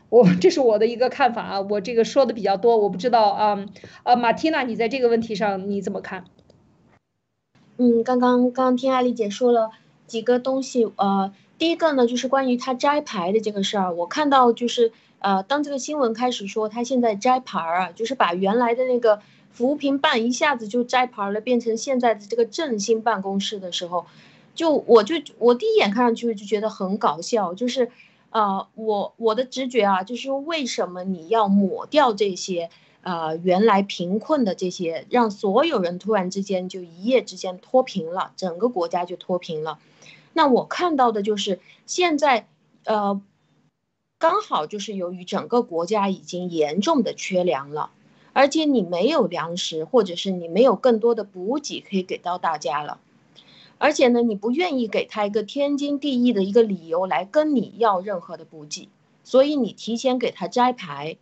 [0.10, 3.66] 我这是我的一个看法啊，我这个说的比较多，我不知道啊，
[4.04, 6.26] 呃，马蒂娜，你在这个问题上你怎么看？
[7.78, 9.72] 嗯，刚刚刚听艾丽姐说了
[10.08, 19.20] 几个东西，呃，第一个呢就是关于他摘牌的这个事儿，我看到就是呃，当这个新闻开始说他现在摘牌儿啊，就是把原来的那个
[19.56, 24.06] 扶贫办一下子就摘牌了，变成现在的这个振兴办公室的时候，
[24.54, 27.90] 就我就我第一眼看上去就觉得很搞笑，就是
[28.30, 32.70] 呃，我我的直觉啊，就是为什么你要抹掉这些？
[33.02, 39.78] 呃，原来贫困的这些，让所有人突然之间就一夜之间脱贫了，整个国家就脱贫了。
[40.34, 42.48] 那我看到的就是现在，
[42.84, 43.22] 呃，
[44.18, 47.92] 刚好就是由于整个国家已经严重的缺粮了，
[48.36, 53.00] 而且你没有粮食，或者是你没有更多的补给可以给到大家了，
[53.78, 58.90] 而且呢，你不愿意给他一个天经地义的一个理由来跟你要任何的补给，
[59.24, 61.16] 所以你提前给他摘牌。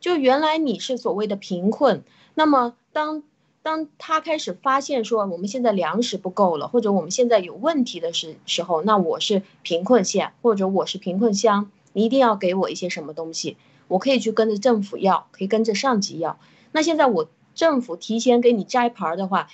[0.00, 2.02] 就原来你是所谓的贫困，
[2.34, 3.22] 那么当
[3.62, 16.38] 当他开始发现说我们现在粮食不够了，或者我们现在有问题的时时候，那我是贫困县或者我是贫困乡，你一定要给我一些什么东西，我可以去跟着政府要，可以跟着上级要。
[16.76, 19.48] 那现在我政府提前给你摘牌的话，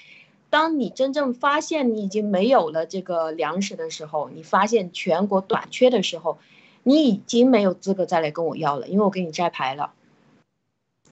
[0.50, 6.40] 当你真正发现你已经没有了这个粮食的时候，你发现全国短缺的时候，
[6.82, 9.92] 你已经没有资格再来跟我要了，因为我给你摘牌了。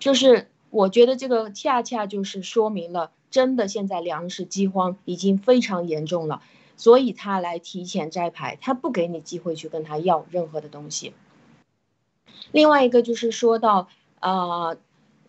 [0.00, 6.42] 就是我觉得这个恰恰就是说明了，真的现在粮食饥荒已经非常严重了，
[6.76, 11.14] 所以他来提前摘牌，他不给你机会去跟他要任何的东西。
[12.50, 13.86] 另外一个就是说到，
[14.18, 14.76] 呃，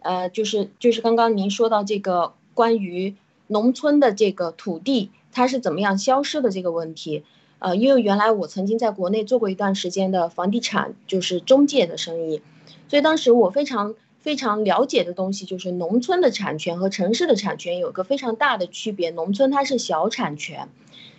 [0.01, 3.15] 呃，就是就是刚刚您说到这个关于
[3.47, 7.23] 农村的这个土地它是怎么样消失的这个问题，
[7.59, 12.41] 呃，因为原来我曾经在国内做过一段时间的房地产就是中介的生意，
[12.87, 13.95] 所以当时我非常。
[14.21, 19.09] 非常了解的东西就是农村的产权和城市的产权有个非常大的区别。
[19.09, 20.69] 农村它是小产权，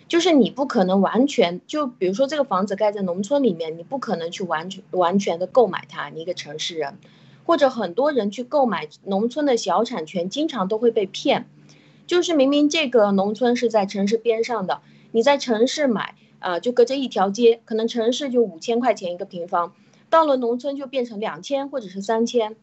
[0.07, 6.07] 就是你不可能完全就比如说这个房子盖在农村里面，你不可能去完全完全的购买它。
[6.07, 6.97] 你一个城市人，
[7.45, 11.47] 或者很多人去购买农村的小产权，经常都会被骗。
[12.05, 19.73] 就是明明这个农村是在城市边上的，你在城市买，呃，就隔着一条街，可能城市就五千块钱一个平方，
[20.09, 22.55] 到了农村就变成两千或者是三千。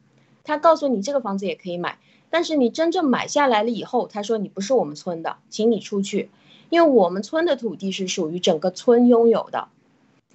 [0.44, 6.30] 他告诉你这个房子也可以买，但是你真正买下来了以后，他说你不是我们村的，请你出去，
[6.68, 9.68] 因为我们村的土地是属于整个村拥有的。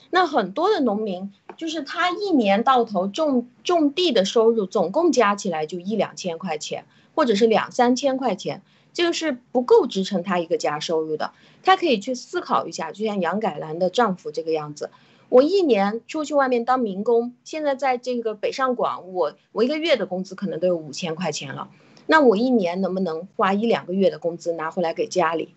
[0.10, 8.62] 那很多的农民就是他一年到头种种地的收入，总共加起来就一两千块钱，或者是两三千块钱，
[8.94, 11.32] 这个是不够支撑他一个家收入的。
[11.64, 14.90] 他可以去思考一下，就像杨改兰的丈夫这个样子。
[15.28, 21.70] 我一年出去外面当民工，现在在这个北上广，我我一个月的工资可能都有五千块钱了。
[22.06, 25.56] 那我一年能不能花一两个月的工资拿回来给家里，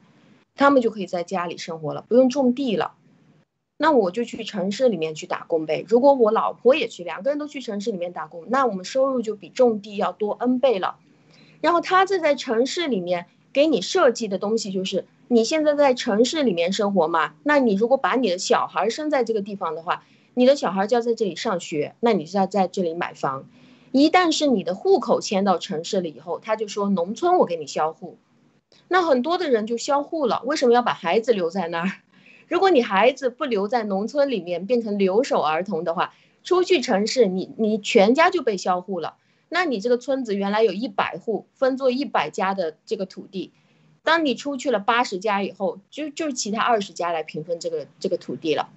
[0.57, 2.95] 他们就可以在家里生活了，不用种地了。
[3.79, 5.83] 那我就去城市里面去打工呗。
[5.89, 10.97] 如果我老婆也去，两个人都去城市里面打工，那我们收入就比种地要多 N 倍了。
[11.62, 13.24] 然后他这在城市里面
[13.55, 15.07] 给你设计的东西就是。
[15.31, 17.35] 你现在在城市里面生活嘛？
[17.43, 23.45] 那你如果把你的小孩生在这个地方的话，你的小孩就要在这里上学，那你就要在这里买房。
[23.93, 28.16] 一旦是你的户口迁到城市了以后，他就说农村我给你销户，
[28.89, 30.41] 那很多的人就销户了。
[30.47, 31.93] 为什么要把孩子留在那儿？
[32.49, 39.17] 如果你孩子不留在农村里面，变成留守儿童的话，出去城市，你你全家就被销户了。
[39.51, 43.53] 那你这个村子原来有一百户，分作一百家的这个土地，
[44.03, 48.71] 当你出去了八十家以后，就就其他二十家来平分这个这个土地了。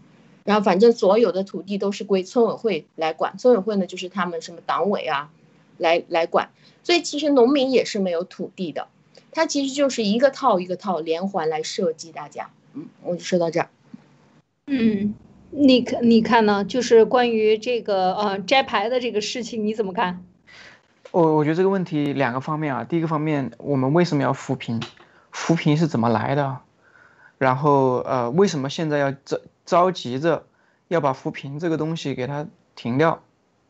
[0.44, 5.32] 然后反正所有的土地都是归村委会来管，村委会呢就是他们什么党委啊，
[5.78, 6.50] 来来管。
[6.84, 8.88] 所以其实农民也是没有土地的，
[9.32, 12.50] 它其实就是一个套一个套连环来设计大家。
[12.74, 13.70] 嗯，我就说到这儿。
[14.68, 15.14] 嗯，
[15.50, 16.64] 你看，你看呢？
[16.64, 20.24] 就是关于这个呃摘牌的这个事情，你怎么看？
[21.12, 22.84] 我我觉得这个问题两个方面啊。
[22.84, 24.82] 第一个方面，我们为什么要扶贫？
[25.32, 26.60] 扶贫是怎么来的？
[27.38, 30.46] 然后呃，为什么现在要着着急着
[30.88, 33.22] 要把扶贫这个东西给它停掉？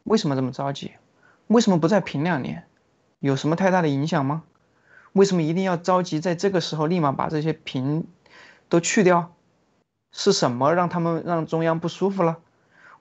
[0.04, 0.92] 为什么这么着急？
[1.48, 2.66] 为什么不再评两年？
[3.20, 4.44] 有什么太大的影响吗？
[5.14, 8.06] 为什么一定要着急在这个时候立马把这些评？
[8.72, 9.34] 都去掉，
[10.14, 12.38] 是什么让他们让中央不舒服了？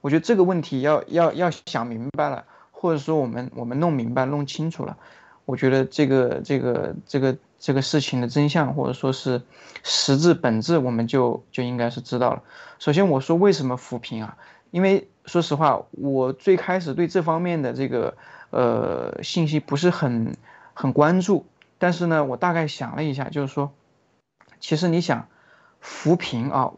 [0.01, 4.97] 我觉得这个问题要要要想明白了，或者说我们我们弄明白弄清楚了，
[5.45, 9.41] 我觉得这个这个这个这个事情的真相或者说是
[9.81, 12.43] 实质本质，我们就就应该是知道了。
[12.77, 14.35] 首先我说为什么扶贫啊？
[14.71, 18.17] 因为说实话，我最开始对这方面的这个
[18.49, 20.35] 呃信息不是很
[20.73, 21.45] 很关注，
[21.77, 23.71] 但是呢，我大概想了一下，就是说，
[24.59, 25.29] 其实你想。
[25.81, 26.71] 扶贫啊，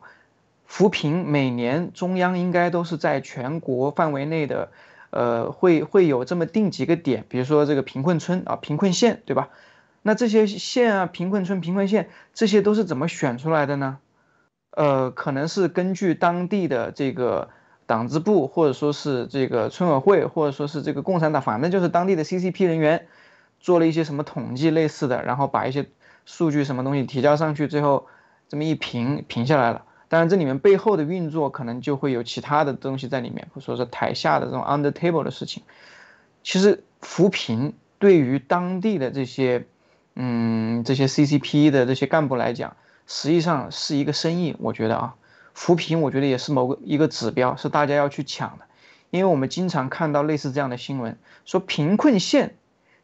[0.66, 4.72] 扶贫每年中央应该都是在全国范围内的，
[5.12, 9.50] 呃，会会有这么定几个点，比如说这个贫困村啊、贫困县，对吧？
[10.02, 14.00] 那这些县啊、贫困村、贫困县，这些都是怎么选出来的呢？
[14.72, 17.50] 呃，可能是根据当地的这个
[17.86, 23.06] 党支部，或者说是这个村委会，或者说是这个共产党，反正就是当地的 CCP 人员
[23.60, 25.88] 做了一些什么统计类似的，然后把一些
[26.26, 28.08] 数据什么东西提交上去，最后。
[28.54, 35.64] 这么一评评下来了，当然这里面背后的运作可能就会有其他的东西在里面，或者说是台下的这种 under table 的事情。
[36.44, 39.66] 其实扶贫对于当地的这些，
[40.14, 42.78] 嗯，这些 CCP 的这些干部来讲，
[43.08, 44.56] 实际上是一个生意。
[44.60, 45.16] 我觉得啊，
[45.56, 48.66] 扶贫我觉得也是某个一个指标，是大家要去抢的。
[49.10, 52.56] 因为我们经常看到类似这样的新闻，说贫困县，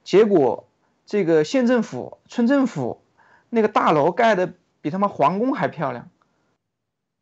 [0.04, 0.68] 结果
[1.08, 3.02] 这个县政府、村政府
[3.50, 4.54] 那个大楼盖的。
[4.82, 6.10] 比他妈皇宫还漂亮，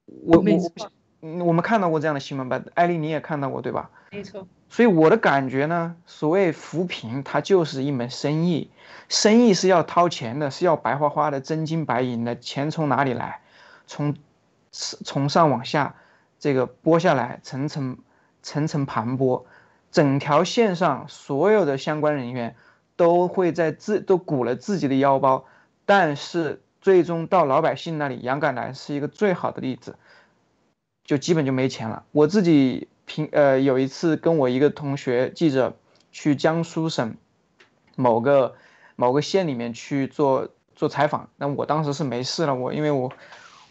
[0.05, 2.61] 我我我们看到过这样的新闻吧？
[2.75, 3.89] 艾丽你也看到过对吧？
[4.11, 4.47] 没错。
[4.69, 8.69] 所以我的感觉呢，所谓扶贫，它就是一门生意，
[9.09, 13.41] 生意是要掏钱的，是要白花花的真金白银的，钱从哪里来？
[13.87, 14.15] 从
[14.71, 15.95] 从上往下，
[16.37, 17.97] 这个剥下来，层层
[18.43, 19.45] 层层盘剥，
[19.89, 22.55] 整条线上所有的相关人员
[22.95, 25.45] 都会在自都鼓了自己的腰包，
[25.85, 26.61] 但是。
[26.81, 29.97] 最终到老百姓那里，杨赶来是一个最好的例子，
[31.03, 32.03] 就基本就没钱了。
[32.11, 35.75] 我自己平呃有一次跟我一个同学记者
[36.11, 37.15] 去江苏省
[37.95, 38.55] 某个
[38.95, 43.11] 某个县里面去做做采访，那我当时是没事了，我因为我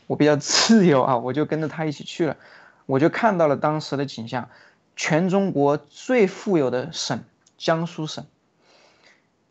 [0.07, 2.37] 我比较 自由啊，我就跟着他一起去了，
[2.87, 4.49] 我就看到了当时的景象，
[4.97, 7.23] 全中国最富有的省
[7.57, 8.27] 江苏省，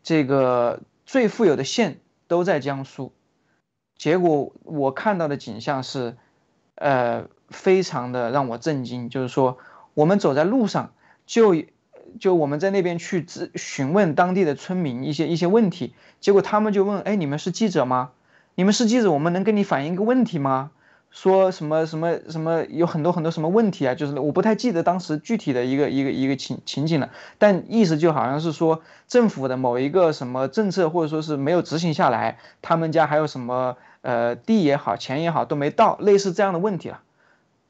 [0.02, 3.12] 这个最富有的县都在江苏。
[3.96, 6.16] 结果我看到的景象是，
[6.74, 9.08] 呃，非常的让我震惊。
[9.08, 9.58] 就是说，
[9.94, 10.92] 我们走在路上，
[11.26, 11.54] 就
[12.20, 18.10] 就我们在那边去咨询问当地的村民一些一些问题，结果他们就问：哎，你们是记者吗？
[18.54, 20.70] 你们是记者，我们能跟你反映一个问题吗？
[21.16, 23.94] 说什么什么什么有很多很多什么问题啊？
[23.94, 27.08] 就是我不太记得当时具体的一个一个一个情情景了，
[27.38, 37.00] 但意思就好像是说政府的某一个什么政策或者说是没有执行下来，他们家还有什么呃地也好钱也好都没到，类似这样的问题了。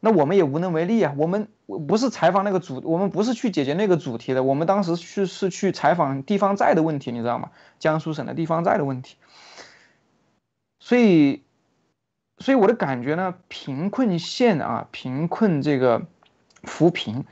[0.01, 1.47] 那我们也无能为力啊，我们
[1.87, 7.51] 不是采访那个主，我们不是去解决那个主题的，我们当时去是去采访地方债的问题，你知道吗？
[7.79, 9.15] 江苏省的地方债的问题，
[10.81, 11.46] 所以。
[12.39, 16.03] 所以我的感觉呢，贫困县啊，贫困这个
[16.63, 17.25] 扶贫，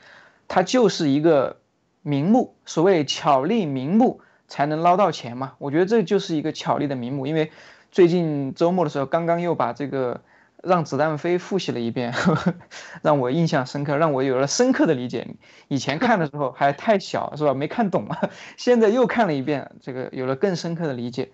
[0.48, 1.58] 它就是一个
[2.02, 5.54] 名目，所谓巧立名目才能捞到钱嘛。
[5.58, 7.26] 我觉得这就是一个巧立的名目。
[7.26, 7.50] 因为
[7.90, 10.14] 最近周末的时候，刚刚又把这个
[10.62, 12.14] 《让子弹飞》复习了一遍，
[13.02, 15.26] 让我印象深刻，让我有了深刻的理解。
[15.68, 17.52] 以前看的时候还太小，是吧？
[17.52, 18.30] 没看懂啊。
[18.56, 21.30] 现在又看了一遍，这个有了更深刻的理解。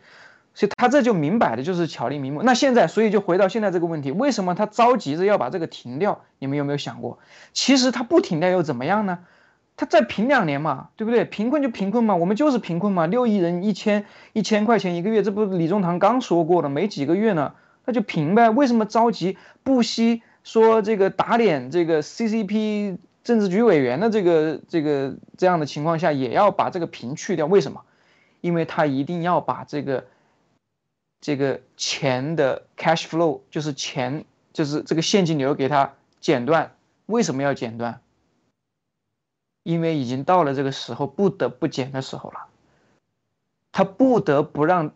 [0.55, 2.43] 所以他这就明摆的就是巧立名目。
[2.43, 6.23] 那现在，所以就回到现在这个问题，为什么他着急着要把这个停掉？
[6.39, 7.19] 你们有没有想过，
[7.53, 9.21] 其实他不停掉又怎么样呢？
[9.77, 11.25] 他再评两年嘛，对不对？
[11.25, 17.55] 贫困就贫困嘛，我们就是贫困嘛，六亿人一千一千块钱一个月，这不李中堂刚说过了，没几个月呢，
[17.87, 18.51] 那就评呗。
[18.51, 27.47] 为什么着急不惜说这个打脸这个 CCP 政治局委员的这个这个这样的情况下，也要把这个评去掉？
[27.47, 27.81] 为什么？
[28.43, 30.05] 因为他一定要把这个
[31.21, 36.75] 这个钱的 cash flow，就是钱就是这个现金流给他剪断。
[37.07, 38.01] 为什么要剪断？
[39.63, 42.47] 因为已经到了这个时候不得不减的时候了，
[43.73, 44.93] 他不得不让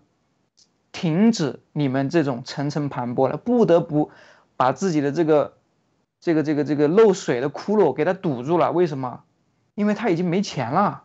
[0.91, 4.11] 停止你们这种层层盘剥了，不得不
[4.57, 5.57] 把自己的这个
[6.20, 8.72] 这个这个这个漏水的窟窿给它堵住了。
[8.72, 9.25] 为什么？
[9.75, 11.05] 因为他已经没钱了，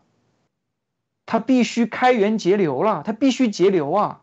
[1.26, 4.22] 他必须开源节流了，他必须节流啊，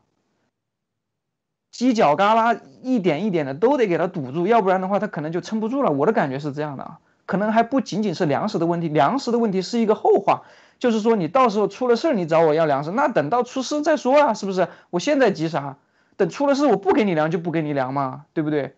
[1.72, 5.90] 犄角旮旯一点一点的都得给它堵住，要不然的话它可能就撑不住了。
[5.90, 6.98] 我的感觉是这样的啊。
[7.26, 10.42] 可能还不仅仅是粮食的问题，粮食的问题是一个后话，
[10.78, 14.68] 就是说你到时候出了事儿，你找我要粮食，那等到出事再说啊，是不是？
[14.90, 15.76] 我现在急啥？
[16.16, 18.76] 等出了事我不给你粮就不给你粮嘛，对不对？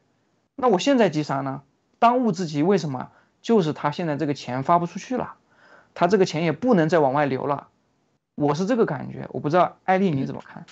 [0.57, 1.61] 那我现在急啥呢？
[1.99, 3.11] 当务之急为什么？
[3.43, 5.35] 就是他现在这个钱发不出去了，
[5.95, 7.69] 他这个钱也不能再往外流了，
[8.35, 10.65] 我是这个感觉，我不知道艾丽你怎么看？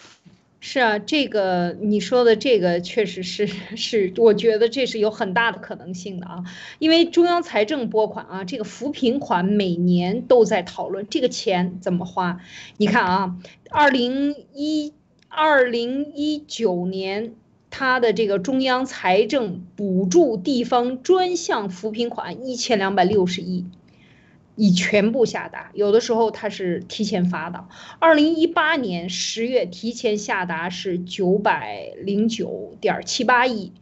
[0.68, 3.46] 是啊，这个你说的这个确实是
[3.76, 6.42] 是，我觉得这是有很大的可能性的啊，
[6.80, 12.40] 因为中央财政拨款啊，这个扶贫款每年都在讨论这个钱怎么花。
[12.78, 13.36] 你看啊，
[13.70, 14.92] 二零一
[15.28, 17.34] 二零一九年，
[17.70, 23.66] 它的这个中央财政补助地方专项扶贫款一千两百六十亿。
[24.56, 27.66] 已全部下达，有的时候它是提前发的。
[27.98, 33.72] 二零一八年十月提前下达是九百零九点七八亿。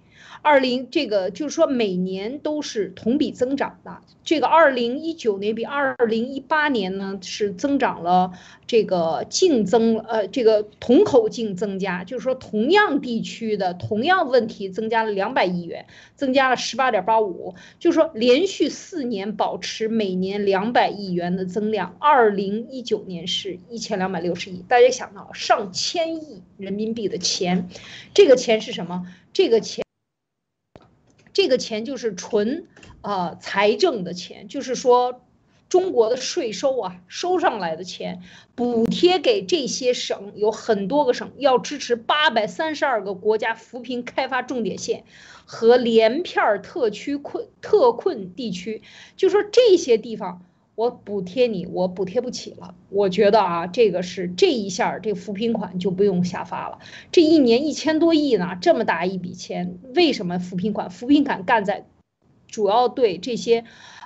[0.44, 8.32] 二零这个就是说每年都是同比增长的，这个二零一九年比二零一八年呢是增长了
[8.66, 21.96] 这个净增呃这个同口径增加，就是说同样地区的同样问题增加了两百亿元，增加了十八点八五，就是说连续四年保持每年两百亿元的增量。
[21.98, 27.70] 二零一九年是一千两百六十亿，大家想到上千亿人民币的钱，
[28.12, 29.06] 这个钱是什么？
[29.32, 29.83] 这个钱。
[31.34, 32.66] 这个钱就是纯，
[33.02, 35.20] 呃，财政的钱，就是说，
[35.68, 38.22] 中国的税收啊，收上来的钱，
[38.54, 45.04] 补贴给这些省，有很多个省要支持八百三十二个国家扶贫开发重点县
[45.44, 48.80] 和连片特区困特困地区，
[49.16, 50.40] 就说这些地方。
[50.74, 52.74] 我补贴你，我补贴不起了。
[52.90, 56.78] 我觉得啊，这个是这一下，这扶贫款就不用下发了。
[57.12, 60.90] 这一年一千多亿呢，这么大一笔钱，为什么扶贫款？
[60.90, 61.86] 扶贫款干在，
[62.48, 63.64] 主要对这些。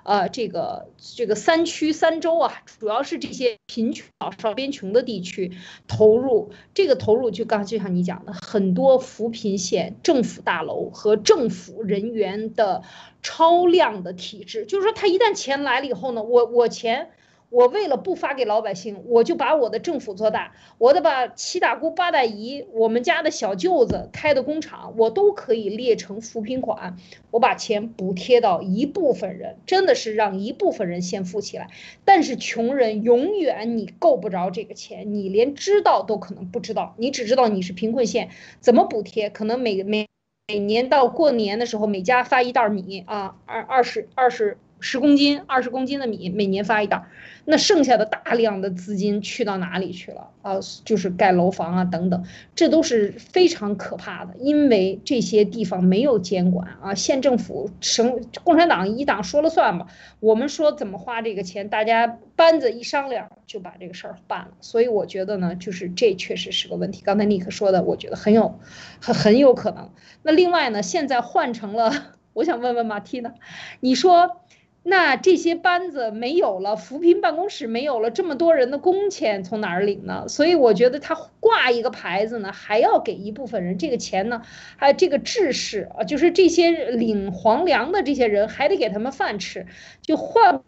[0.09, 5.53] 呃，这个这个三区三州啊，主要是这些贫穷、老少边穷的地区
[5.87, 6.51] 投入。
[6.73, 12.85] 这个投入就刚就像你讲的，很多扶贫县政府大楼和政府人员的
[13.23, 17.11] 超量的体制，就是说，他一旦钱来了以后呢，我我钱。
[17.51, 26.97] 我为了不发给老百姓，我就把我的政府做大，我得把七大姑八大姨、我们家的小舅子开的工厂，我都可以列成扶贫款，
[27.31, 31.71] 我把钱补贴到一部分人，真的是让一部分人先富起来。
[32.05, 38.29] 但是穷人永远你够不着这个钱，你连知道都可能不知道，你只知道你是贫困县，
[38.61, 39.31] 怎么补贴？
[39.31, 40.07] 可能每每
[40.49, 44.59] 每年到过年的时候，每家发一袋米啊，二二十二十。
[44.81, 47.05] 十公斤、二十公斤的米，每年发一袋，
[47.45, 50.55] 那剩下的大量的资金去到哪里去了啊？
[50.85, 52.25] 就是盖楼房啊等等，
[52.55, 59.87] 这都是非常可怕的，因为这些地方没有监管啊，县政府、省共产党一党说了算吧？
[60.21, 64.49] 我们说怎么花这个钱，大家班子一商量就把这个事儿办了。
[64.61, 67.03] 所以我觉得呢，就是这确实是个问题。
[67.05, 68.59] 刚才尼克说的，我觉得很有
[69.01, 69.91] 很很有可能。
[70.23, 71.93] 那另外呢，现在换成了，
[72.35, 73.33] 我想问问马蒂呢，
[73.81, 74.43] 你说？
[74.89, 80.27] 那这些班子没有了，扶贫办公室没有了，这么多人的工钱从哪儿领呢？
[80.29, 84.41] 所以我觉得他挂一个牌子呢，还要给一部分人这个钱呢，
[84.77, 89.67] 还有这个志士啊，就是这些领皇粮的这些人还得给他们饭吃，
[90.01, 90.63] 就换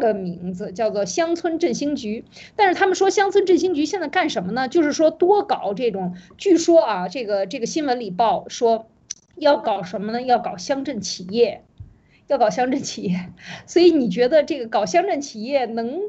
[0.00, 2.24] 个名字叫做乡村振兴局。
[2.56, 4.68] 但是他们说乡村振兴局现在干什么呢？
[4.68, 8.88] 就是说多搞这种，据说啊，这个这个新闻里报说
[9.36, 10.22] 要搞什么呢？
[10.22, 11.62] 要搞乡镇企业。
[12.26, 13.32] 要搞乡镇企业，
[13.66, 16.00] 所以你觉得这个搞乡镇企业能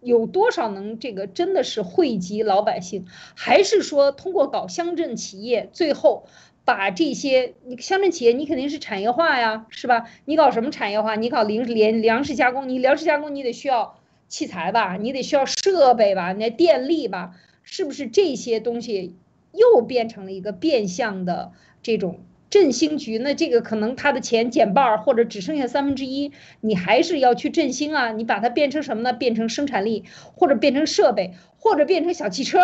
[0.00, 6.26] 有多少能这个真的是惠及老百姓，还是说通过搞乡镇企业，最后
[6.64, 10.08] 把这些你乡镇企业你肯定是产业化呀，是吧？
[10.24, 11.14] 你搞什么产业化？
[11.16, 13.98] 你搞零粮粮食加工，你粮食加工你得需要
[14.28, 19.16] 器材吧，你得需要设备吧，那电力吧，是不是这些东西
[19.52, 21.52] 又变成了一个变相的
[21.82, 23.18] 这种振兴局？
[23.18, 28.12] 那这个可能他的钱减半或者只剩下三分之一，你还是要去振兴啊？
[28.12, 29.12] 你把它变成什么呢？
[29.12, 32.60] 变成生产力，或者变成设备，或者变成小汽车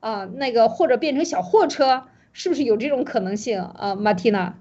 [0.00, 3.94] 啊，那个或者变成小货车，是不是有这种可能性啊？
[3.94, 4.54] 马蒂娜？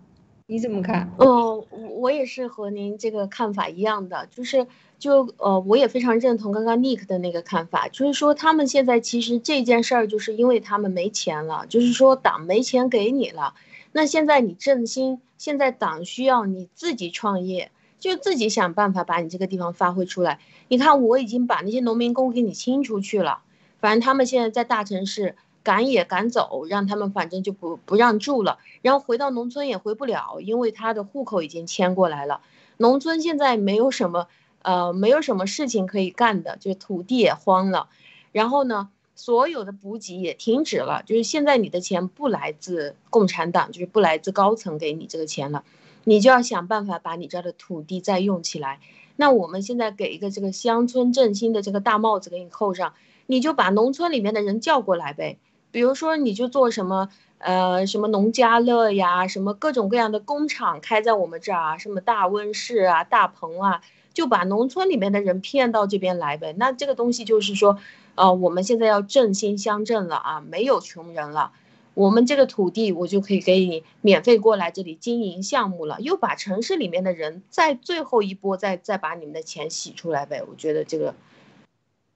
[0.48, 1.12] 你怎么看？
[1.20, 1.64] 嗯，
[2.00, 4.66] 我也是和您这个看法一样的，就是
[4.98, 13.54] 就呃，我也非常认同刚刚 Nick 的那个看法，就是说他们现在其实这件事儿，就是因为他们没钱了，就是说党没钱给你了，
[13.92, 20.40] 那现在你振兴，现在党需要你自己创业，就自己想办法把你这个地方发挥出来。
[20.68, 23.42] 你看，我已经把那些农民工给你清出去了，
[23.80, 25.36] 反正他们现在在大城市。
[25.62, 32.40] 赶也赶走，让他们反正就不不让住了，然后回到农村也回不了，因为他的户口已经迁过来了。
[32.78, 34.28] 农村现在没有什么，
[34.62, 37.90] 呃，没有什么事情可以干的，就土地也荒了。
[38.32, 38.90] 然后呢，
[39.20, 45.66] 所有的补给也停止了，就是现在你的钱不来自共产党，就是不来自高层给你这个钱了，
[46.06, 48.80] 你就要想办法把你这儿的土地再用起来。
[49.18, 52.94] 那我们现在给一个这个乡村振兴的这个大帽子给你扣上，
[53.26, 55.38] 你就把农村里面的人叫过来呗。
[55.72, 57.10] 比如说，你就做什么，
[57.40, 63.82] 呃，什么农家乐呀，什么各种各样的工厂开在我们这儿啊，什么大温室啊、大棚啊，
[64.14, 66.56] 就把农村里面的人骗到这边来呗。
[66.58, 67.78] 那这个东西就是说，
[68.20, 71.54] 呃，我们现在要振兴乡镇了啊，没有穷人了，
[71.94, 80.44] 我们这个土地我就可以给你免费过来这里经营项目了，又把城市里面的人在最后一波再再把你们的钱洗出来呗。
[80.50, 81.16] 我觉得这个，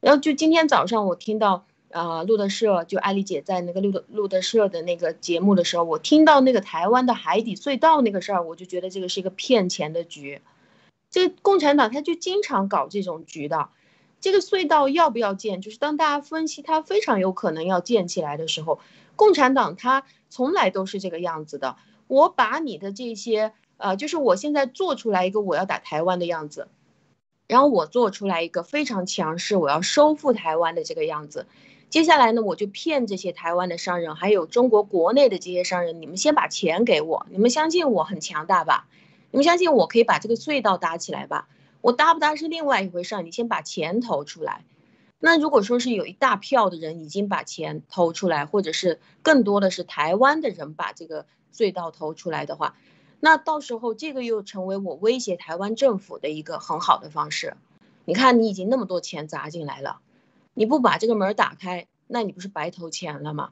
[0.02, 1.64] 然后就今天早上我听到。
[1.96, 10.42] 呃，路德社就艾丽姐在那个路德路德社的那个节目的时候，我听到那个台湾的海底隧道那个事儿，我就觉得这个是一个骗钱的局。
[11.12, 13.70] 这共产党他就经常搞这种局的。
[14.24, 15.60] 这个隧道要不要建？
[15.60, 18.80] 就是当大家分析它非常有可能要建起来的时候，
[19.18, 21.76] 共产党它从来都是这个样子的。
[22.08, 26.70] 我把你的这些呃，就是我现在做出来一个我要打台湾的样子，
[27.50, 31.46] 然后我做出来一个非常强势，我要收复台湾的这个样子。
[31.90, 38.88] 接下来呢，我就骗这些台湾的商人，还有中国国内的这些商人，你们先把钱给我，你们相信我很强大吧？
[39.32, 41.50] 你们相信我可以把这个隧道搭起来吧？
[41.84, 44.64] 我搭不搭是另外一回事，你先把钱投出来。
[45.20, 52.78] 那如果说是有一大票的人已经把钱投出来，或者是更多的是台湾的人把这个隧道投出来的话，
[53.20, 57.58] 那到时候这个又成为我威胁台湾政府的一个很好的方式。
[58.06, 60.00] 你看，你已经那么多钱砸进来了。
[60.54, 63.52] 你不把这个门打开，那你不是白投钱了吗？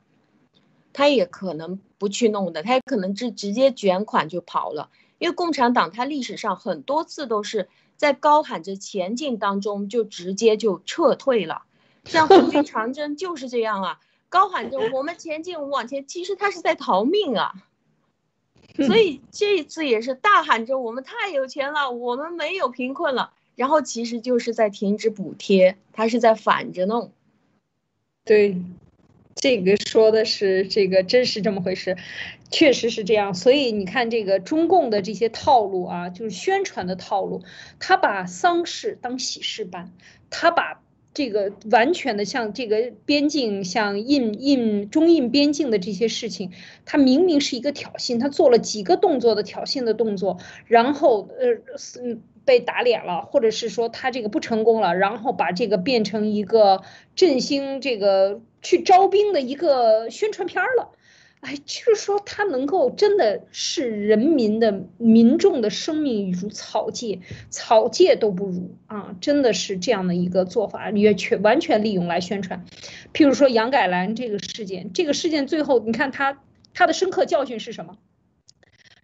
[0.94, 4.90] 他也可能不去弄的，他也可能是直接卷款就跑了。
[5.22, 11.62] 因为共产党他历史上很多次都是在高喊着前进当中就直接就撤退了，
[12.06, 14.00] 像红军长征就是这样啊，
[14.30, 17.54] 高喊着我们前进，我往前，其实他是在逃命啊。
[18.78, 23.32] 所以这一次也是大喊着我们太有钱了，我们没有贫困了。
[23.56, 27.12] 然后其实就是在停止补贴，他是在反着弄。
[28.26, 28.60] 对，
[29.36, 31.96] 这个说的是这个真是这么回事，
[32.52, 33.34] 确实是这样。
[33.34, 37.42] 所以你看这个中共的这些套路啊，就是宣传的套路，
[37.80, 39.92] 他把丧事当喜事办，
[40.30, 40.82] 他把。
[41.14, 46.54] 这个完全的像这个边境，像印印中印边境的这些事情，
[46.86, 50.38] 他明明是一个挑衅，他做了几个动作的挑衅的动作，
[50.68, 56.82] 然后呃是被打脸了，或者是说他这个不成功了，然后把这个变成一个
[57.14, 60.92] 振兴这个去招兵的一个宣传片了。
[61.42, 67.20] 哎，就是说他能够真的是人民的民众的生命如草芥，
[67.50, 69.16] 草芥都不如啊！
[69.20, 72.64] 真的是这样的一个做法，也全完全利用来宣传。
[73.12, 76.44] 譬如说杨改兰这个事件，这个事件最后你看他
[76.76, 77.98] 他的深刻教训是什么？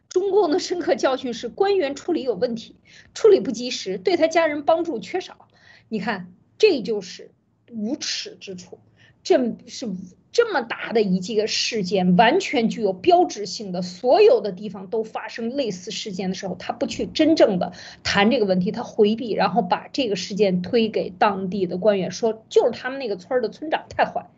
[0.08, 2.76] 中共的深刻教训是官员处理有问题，
[3.16, 5.48] 处理不及时，对他家人帮助缺少。
[5.90, 7.32] 你看，这就是
[7.72, 8.78] 无耻之处，
[9.24, 9.90] 这是。
[10.38, 17.74] 这么大的一个事件，完全具有标志性的，所有的地方都发生类似事件的时候，他不去真正的
[18.04, 24.30] 谈这个问题，他回避，然后把这个事件推给当地的官员，说就是他们那个村的村长太坏，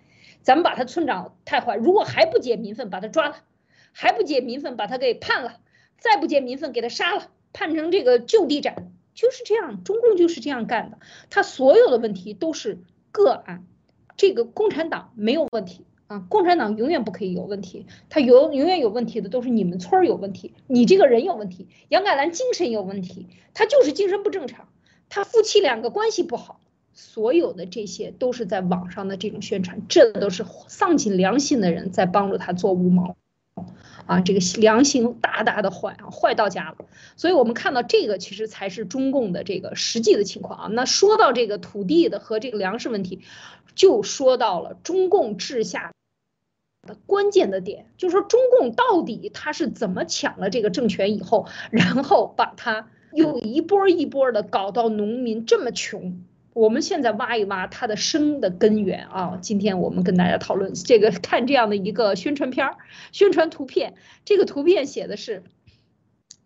[0.42, 3.36] 咱们把他村长太坏，如果还不解民愤，把他抓了，
[3.92, 5.58] 还不解民愤，把他给判了，
[5.98, 12.80] 再不解民愤，给他杀了，判成这个就地斩，就是这样，中共就是这样干的，他所有的问题都是
[13.12, 13.66] 个案。
[14.16, 24.68] 这个共产党没有问题啊，共产党永远不可以有问题，他有永远有问题的都是你们村儿有问题，你这个人有问题，杨改兰精神有问题，他就是精神不正常，
[25.08, 26.60] 他夫妻两个关系不好，
[26.96, 33.16] 所有的这些都是在网上的这种宣传，这都是丧尽良心的人在帮助他做五毛，
[34.08, 36.78] 啊，这个良心大大的坏啊，坏到家了。
[37.18, 40.68] 所以我们看到这个其实才是中共的这个实际的情况啊。
[40.72, 43.20] 那说到这个土地的和这个粮食问题，
[43.76, 45.94] 就说到了中共治下
[47.06, 56.24] 关键的点，就是说中共到底他是怎么抢了这个政权以后，然后把他又一波一波的搞到农民这么穷。
[56.54, 59.38] 我们现在挖一挖它的生的根源啊！
[59.40, 62.78] 今天我们跟大家讨论这个，看这样的一个宣传片儿、
[63.12, 63.94] 宣传图片。
[64.26, 65.44] 这个图片写的是，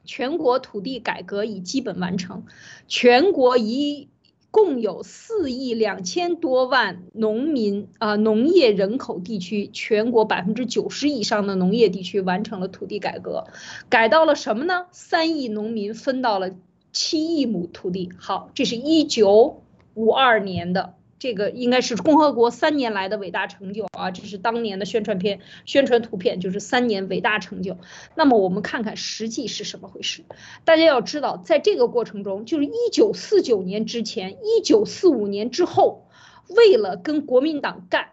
[0.04, 2.46] 全国土地改革已基本完成，
[2.88, 4.10] 全国一
[4.54, 13.48] 共有四亿两千多万农民啊，农业人口地区，全国百分之九十以上的农业地区完成了土地改革，
[13.90, 14.86] 改到了什么呢？
[14.92, 16.52] 三亿农民分到了
[16.92, 18.12] 七亿亩土地。
[18.20, 19.60] 好，这是一九。
[19.96, 24.12] 五二年的这个应该是共和国三年来的伟大成就啊！
[24.12, 27.78] 这是当年的宣传片、宣传图片，就是三年伟大成就。
[28.14, 30.26] 那么我们看看实际是什么回事？
[30.66, 36.10] 大家要知道，在这个过程中，就是一九四九年之前、一九四五年之后，
[36.50, 38.10] 为了跟国民党干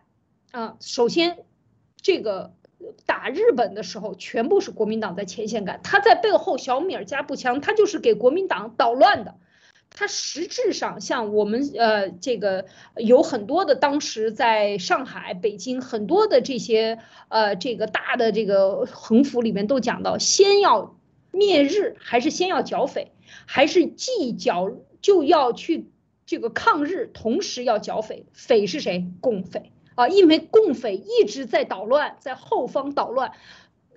[0.52, 1.38] 啊，首先
[2.00, 2.54] 这个
[3.06, 9.34] 打日本的时候，全部是国民党在前线干，他在背后小米加步枪，他就是给国民党捣乱的。
[10.00, 12.64] 它实质上像我们呃这个
[12.96, 16.98] 有很多的当时在上海、北京很多的这些
[17.28, 20.96] 呃这个大的这个横幅里面都讲到，先要
[21.32, 23.12] 灭日还是先要剿匪，
[23.44, 24.72] 还是既剿
[25.02, 25.90] 就要去
[26.24, 29.04] 这个抗日，同时要剿匪，匪是谁？
[29.20, 33.32] 共匪啊，因为共匪一直在捣乱，在后方捣乱。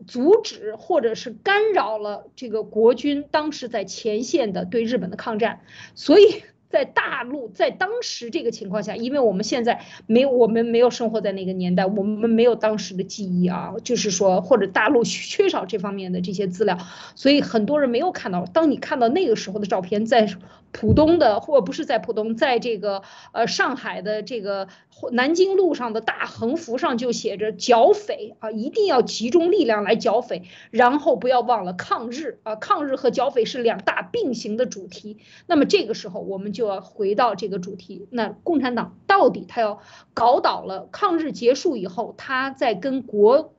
[0.08, 5.62] 阻止或者是干扰了这个国军当时在前线的对日本的抗战，
[5.95, 6.43] 所以。
[6.74, 16.80] 在大陆，在当时这个情况下，因为我们现在没有，我们没有生活在那个年代，我们没有当时的记忆啊，就是说，或者大陆缺少这方面的这些资料，
[17.14, 18.47] 所以很多人没有看到。
[18.47, 20.28] 当你看到那个时候的照片，在
[20.74, 24.67] 浦东的，或不是在浦东，在这个呃上海的这个
[25.11, 35.19] 南京路上的大横幅上就写着剿匪啊，一定要集中力量来剿匪，然后不要忘了抗日啊，抗日和剿匪是两大并行的主题。
[35.45, 36.63] 那么这个时候我们就。
[36.63, 39.82] 要回到这个主题，那共产党到底他要
[40.13, 43.53] 搞倒了抗日结束以后，他在跟国，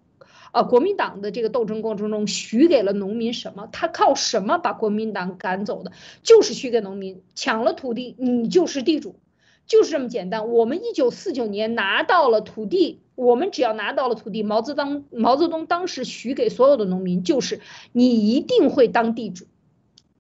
[0.55, 3.69] 呃国民党的这个斗争过程中，许给了农民什么？
[3.73, 5.91] 他靠什么把国民党赶走的？
[6.23, 9.17] 就是许给农民，抢了土地，你就是地主，
[9.67, 10.49] 就是这么简单。
[10.49, 19.47] 我们一九四九年拿到了土地，我们只要拿到了土地，毛泽东毛泽东当时许给所有的农民，就是你一定会当地主。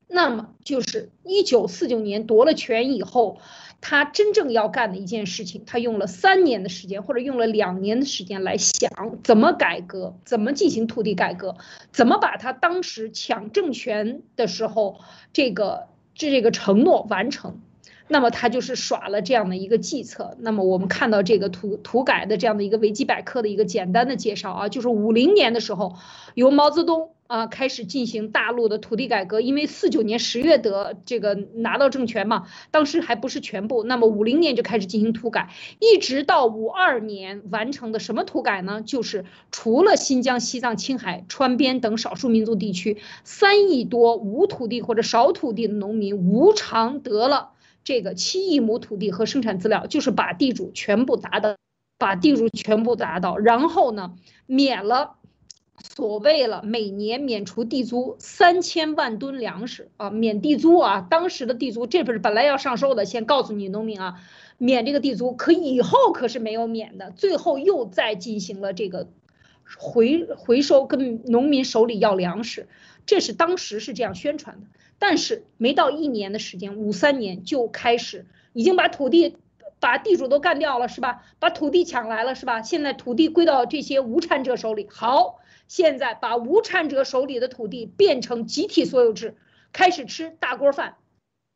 [0.06, 3.38] 那么就是一九四九年夺了权以后，
[3.86, 8.90] 他真正要干的一件事情，他用了三年的时间，或者用了两年的时间来想
[9.22, 11.58] 怎么改革，怎么进行土地改革，
[11.92, 15.00] 怎么把他当时抢政权的时候
[15.34, 17.60] 这个这这个承诺完成。
[18.08, 20.36] 那么他就是耍了这样的一个计策。
[20.40, 25.94] 那么我们看到这个土土改的这样的一个维基百科的一个简单的介绍啊，就是五零年的时候，
[26.34, 27.10] 由毛泽东。
[27.26, 35.48] 啊，开始进行大陆的土地改革，因为四九年十月得这个拿到政权嘛，当时还不是全部，那么五零年就开始进行土改，
[35.80, 38.82] 一直到五二年完成的什么土改呢？
[38.82, 47.52] 就是除了新疆、西藏、青海、川边等少数民族地区三亿多无土地或者少土地的农民无偿得了
[47.84, 51.56] 这个七亿亩土地和生产资料，就是把地主全部打倒，
[51.98, 54.16] 把地主全部打倒，然后呢，
[54.46, 55.16] 免了。
[55.96, 64.20] 所谓了，每年免除地租三千万吨粮食啊，免地租啊，当时的地租这不是本来要上收的，先告诉你农民啊，
[64.56, 69.08] 免这个地租，可以后可是没有免的，最后又再进行了这个
[69.76, 72.68] 回回收，跟农民手里要粮食，
[73.04, 74.68] 这是当时是这样宣传的，
[74.98, 79.36] 但是没到一年的时间，五三年就开始已经把土地
[79.80, 81.22] 把地主都干掉了是吧？
[81.38, 82.62] 把土地抢来了是吧？
[82.62, 85.40] 现在土地归到这些无产者手里，好。
[85.66, 89.34] 现在把无产者手里的土地变成集体所有制，
[89.72, 90.96] 开始吃大锅饭，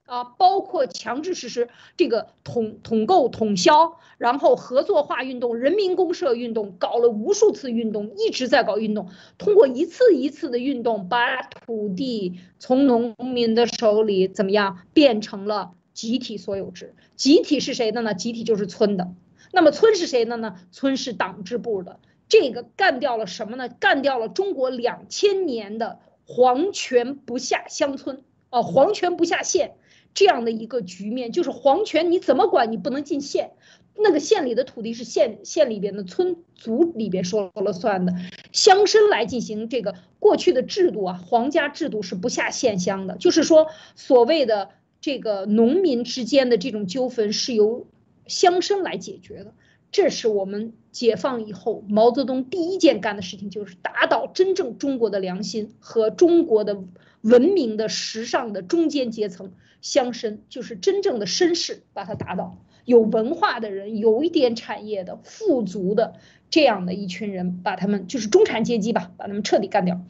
[0.09, 16.95] 啊，包括强制实施这个统统购统销，然后合作化运动、人民公社运动，搞了无数次运动，一直在搞运动，通过一次一次的运动，把土地从农民的手里怎么样变成了集体所有制？
[17.15, 18.15] 集体是谁的呢？
[18.15, 19.13] 集体就是村的。
[19.53, 20.55] 那么村是谁的呢？
[20.73, 22.01] 村是党支部的。
[22.31, 23.69] 这个干掉了什么呢？
[23.69, 29.77] 干掉了中国两千年的皇权不下乡村，哦，皇权不下县，
[30.19, 33.53] 这样的一个局面，就是皇权你怎么管，你不能进县，
[33.95, 38.13] 那个县里的土地是县县里边的村族里边说了算的，
[38.51, 47.87] 乡绅来进行这个过去的制度啊，皇家制度是不下县乡的，就是说所谓的这个农民之间的这种纠纷是由
[48.27, 49.55] 乡绅来解决的。
[49.93, 56.83] 这是我们解放以后毛泽东第一件干的事情，就是打倒真正中国的良心和中国的
[57.23, 62.59] 文明的时尚的中间阶层乡绅，就是真正的绅士，把他打倒。
[62.85, 66.15] 有文化的人，有一点产业的富足的
[66.51, 70.01] 这样的一群人，把他们就是中产阶级吧，把他们彻底干掉。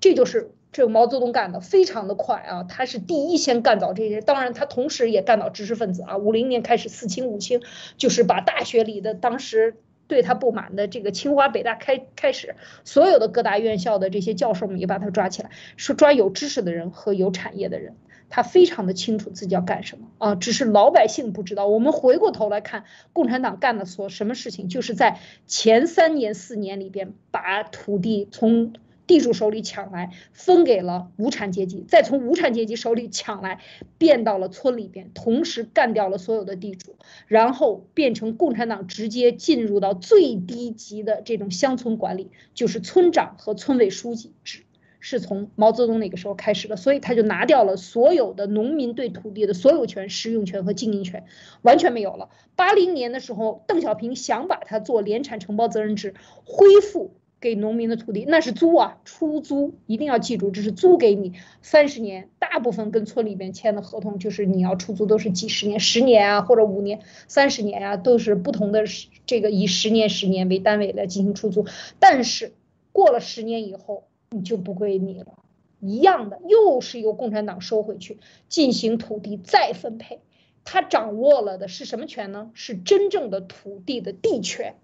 [0.00, 0.50] 这就是。
[0.76, 6.16] 这个毛泽东干的非常的快啊，他是第一先干倒这些，当然他同时也干倒知识分子啊。
[6.16, 7.62] 五零年开始四清五清，
[7.96, 9.76] 就是把大学里的当时
[10.14, 12.54] 对他不满的这个清华北大开开始，
[12.84, 17.96] 所有的各大院校的这些教授们也把他抓起来，说抓有知识的人和有产业的人。
[18.30, 21.66] 他非常的清楚自己要干什么啊，只是老百姓不知道。
[21.66, 28.72] 我们回过头来看，共产党干的所什么事情，就是在前三年四年里边把土地从。
[29.06, 33.60] 地主手里抢来，分给了无产阶级，再从无产阶级手里抢来，
[33.98, 36.96] 变到了村里边，同时干掉了所有的地主，
[37.26, 44.62] 然后变成共产党直接进入到最低级的这种乡村管理，就是村长和村委书记制，
[45.00, 51.24] 是从毛泽东那个时候开始的，所以他就拿掉了所有的农民对土地的所有权、使用权和经营权，
[51.60, 52.30] 完全没有了。
[52.56, 56.14] 八零年的时候，邓小平想把它做联产承包责任制，
[56.46, 57.14] 恢复。
[57.44, 62.30] 给农民的土地那是租啊，出租一定要记住，这是租给你三十年。
[62.38, 68.84] 大部分跟村里边签的合同就是你要出租都是几十年、十年啊，或者五年、三十年啊，都是不同的
[69.26, 71.66] 这个以十年、十年为单位来进行出租。
[71.98, 72.54] 但是
[72.92, 75.34] 过了十年以后，你就不归你了，
[75.80, 80.20] 一样的又是由共产党收回去进行土地再分配。
[80.64, 82.50] 他掌握了的是什么权呢？
[82.54, 84.76] 是真正的土地的地权。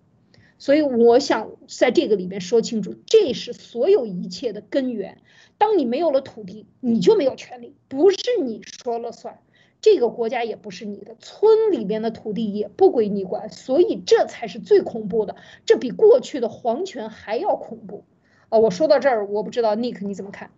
[0.60, 5.22] 所以我想在这个里面说清楚，这是所有一切的根源。
[5.56, 9.40] 当你没有了土地，你就没有权利，不是你说了算，
[9.80, 13.48] 这个国家也不是你的，村里边的土地也不归你管。
[13.48, 18.04] 所以这才是最恐怖的，这比过去的皇权还要恐怖。
[18.50, 20.50] 啊，我说到这儿，我不知道 Nick 你怎么看？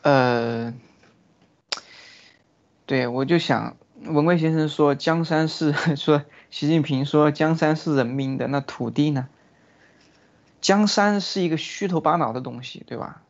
[0.00, 0.72] 呃，
[2.86, 3.76] 对，我就想。
[4.08, 9.28] 文贵先生说：“江山是 说习近平说江山是人民的，那土地呢？
[10.60, 13.22] 江山是一个虚头巴脑的东西，对吧？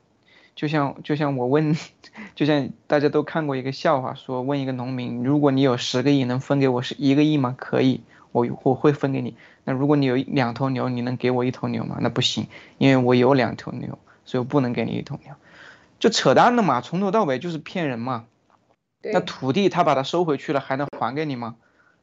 [0.55, 1.77] 就像就像我问，
[2.35, 7.55] 就像大家都看过一个笑话，说问一个农民，如果你有十个亿，能分给我是一个亿吗？
[7.59, 8.03] 可以，
[8.33, 9.37] 我我会分给你。
[9.64, 11.99] 那如果你有两头牛，你能给我一头牛吗？
[12.01, 12.47] 那不行，
[12.79, 15.35] 因为我有两头牛，所以我不能给你一头牛，
[15.99, 18.24] 就扯淡的嘛，从头到尾就是骗人嘛。”
[19.03, 21.57] 那土地他把它收回去了，还能还给你吗？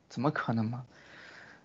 [0.09, 0.83] 怎么可能吗？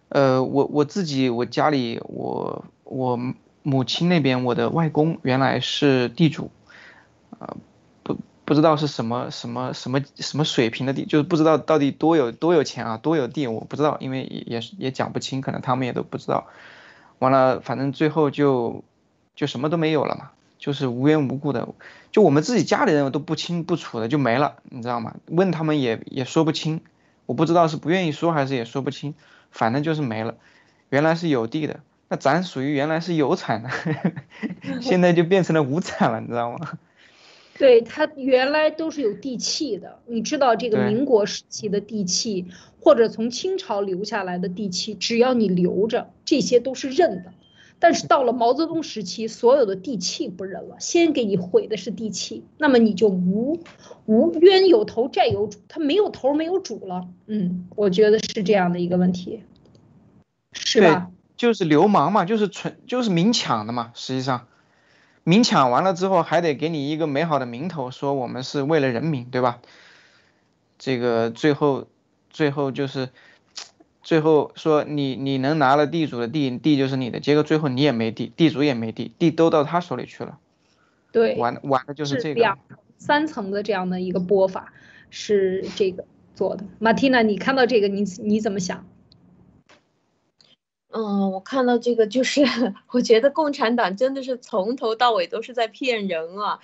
[0.09, 3.19] 呃，我我自己我家里我我
[3.63, 6.51] 母亲那边我的外公原来是地主，
[7.39, 7.57] 呃，
[8.03, 8.17] 不
[8.47, 16.47] 不知道是什么什么什么什么水平的地，就是不知道到底多有多有钱啊，多有地我不知道，因为也也也讲不清，可能他们也都不知道。
[17.19, 18.83] 完了，反正最后就
[19.35, 20.31] 就什么都没有了嘛。
[20.59, 21.69] 就是无缘无故的，
[22.11, 25.15] 就我们自己家里人都不清不楚的就没了，你知道吗？
[25.27, 26.81] 问他们也也说不清，
[27.27, 29.15] 我不知道是不愿意说还是也说不清，
[29.51, 30.35] 反正就是没了。
[30.91, 33.71] 原来是有地的，那咱属于原来是有产的，
[34.83, 36.79] 现在就变成了无产了，你知道吗？
[37.59, 42.47] 对他原来都是有地契的，你知道这个民国时期的地契，
[42.81, 47.33] 或者从清朝留下来的地契，只要你留着，这些都是认的。
[47.81, 53.61] 但是到了毛泽东时期，所有的地契不认了，先给你毁的是地契，那么你就无
[54.07, 57.07] 无冤有头债有主，他没有头没有主了。
[57.27, 59.45] 嗯，我觉得是这样的一个问题，
[60.53, 61.11] 是吧？
[61.37, 63.93] 就是流氓嘛，就是纯就是明抢的嘛。
[63.95, 64.49] 实际上，
[65.23, 69.61] 明抢完了之后，还得给你一个美好的名头，说我们是为了人民，对吧？
[70.79, 71.87] 这个最后
[72.31, 73.11] 最后就是。
[74.09, 77.21] 最后说你你能拿了地主的地，地就是你的。
[77.21, 80.39] 结果最后你也没地，地主也没地，地都到他手里去了。
[81.13, 82.59] 对，玩玩的就是这个两
[82.97, 84.73] 三层的这样的一个播法
[85.11, 86.65] 是这个做的。
[86.79, 88.87] 马蒂娜，你看到这个你你怎么想？
[90.91, 92.41] 嗯，我看到这个就是
[92.89, 96.61] 我觉得共产党真的是从头到尾都是在骗人啊！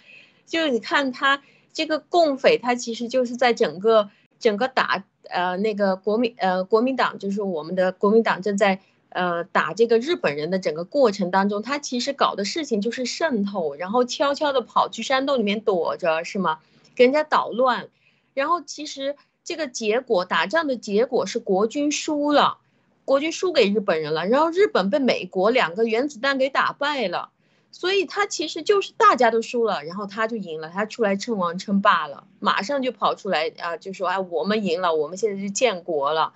[0.46, 1.42] 就是你看他
[1.74, 5.04] 这个共匪，他其实就是在整个整个打。
[5.28, 16.58] 呃，那个国民呃，国民党就是我们的国民党正在呃，打这个日本人的整个过程当中，他其实搞的事情就是渗透，然后悄悄的跑去山洞里面躲着，是吗？
[16.96, 17.88] 给人家捣乱，
[18.34, 22.58] 然后其实这个结果，打仗的结果是国军输了，
[23.04, 27.30] 国军输给日本人了，然后日本被美国两个原子弹给打败了，
[27.74, 36.34] 所以他其实就是大家都输了，然后他就赢了，他出来称王称霸了，马上就跑出来啊，就说哎，我们赢了，我们现在就建国了，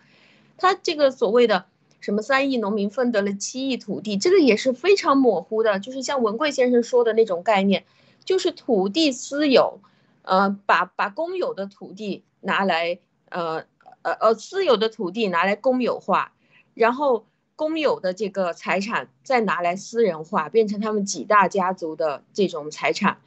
[0.57, 1.67] 他这个所谓的。
[2.01, 7.85] 什么三亿农民分得了七亿土地，这个也是非常模糊的，就是像文贵先生说的那种概念，
[8.25, 9.81] 就是土地私有，
[10.23, 13.65] 呃，把把公有的土地拿来，呃
[14.03, 16.33] 呃呃，私有的土地拿来公有化，
[16.75, 17.27] 然后
[17.59, 23.19] 公有的这个财产再拿来私人化，变成他们几大家族的这种财产，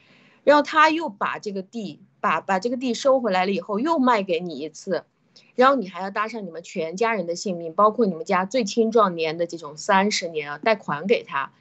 [0.45, 5.03] 然后他又把这个地把把这个地收回来了以后，又卖给你一次。
[5.55, 11.51] 然后你还要搭上你们全家人的性命，包括你们家最青壮年的这种三十年啊，贷款给他，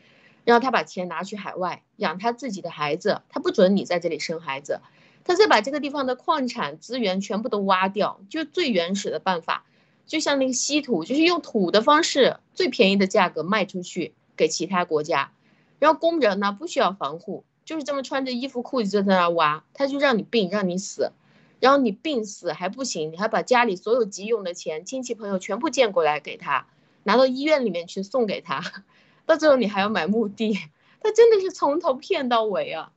[0.44, 4.80] 然后他把钱拿去海外养他自己的孩子，他不准你在这里生孩子，
[5.24, 9.64] 他再把这个地方的矿产资源全部都挖掉，就最原始的办法，
[10.10, 15.30] 就像那个稀土，就是用土的方式，最便宜的价格卖出去给其他国家，
[15.78, 21.12] 然后工人呢不需要防护，就是这么穿着衣服裤子就在那挖，他就让你病，让你死。
[21.60, 26.66] 然后你病死还不行，你还把家里所有急用的钱、亲戚朋友全部借过来给他，
[27.04, 28.60] 拿到医院里面去送给他，
[29.26, 30.58] 到最后你还要买墓地，
[31.00, 32.90] 他真的是从头骗到尾啊！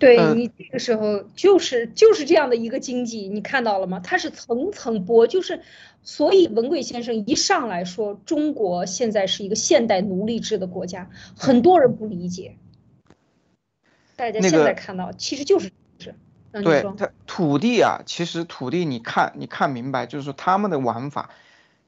[0.00, 4.00] 对你这个时候就是就是这样的一个经济，你看到了吗？
[4.00, 5.60] 它是层层剥，就是
[6.02, 12.56] 所以文贵先生一上来说中国现在是一个现代奴隶制的国家，很多人不理解，
[14.16, 16.14] 大家现在看到其实就是是。
[16.64, 21.30] 对它土地啊，其实土地你看你看明白，就是说他们的玩法，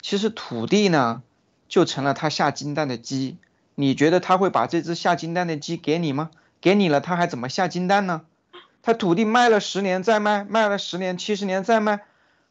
[0.02, 1.22] 其实土地呢
[1.66, 3.38] 就成了他下金蛋的鸡。
[3.74, 6.30] 你觉得他会把这只下金蛋的鸡给你吗？
[6.62, 8.22] 给你了，他还怎么下金蛋呢？
[8.80, 12.00] 他土地卖了十年再卖，卖了十年七十年再卖，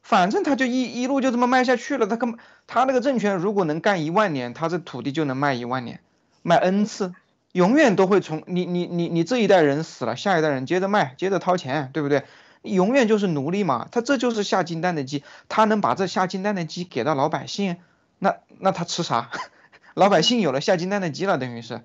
[0.03, 2.05] 反正他就一一路就这么卖下去了。
[2.05, 5.99] 他根本他那个政权如果能干一万年，他这土地就能卖一万年，
[6.43, 7.16] 卖 n 次。
[7.53, 12.24] 永远都会从你你你你这一代人死了，下一代人接着卖，接着掏钱，对不对？
[12.62, 13.89] 永远就是奴隶嘛。
[13.91, 17.76] 他这就是下金蛋的鸡，他能把这下金蛋的鸡给到老百姓，
[18.20, 19.32] 那那他吃啥？
[19.95, 21.82] 老百姓有了下金蛋的鸡了，等于是，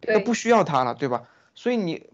[0.00, 1.22] 那不需要他了，对吧？
[1.60, 2.04] 所以你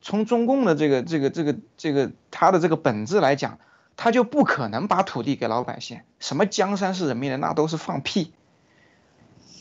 [0.00, 3.58] 从中共的这个这个这个这个他的这个本质来讲，
[3.96, 6.02] 他就不可能把土地给老百姓。
[6.20, 8.30] 什么江山是人民的，那都是放屁。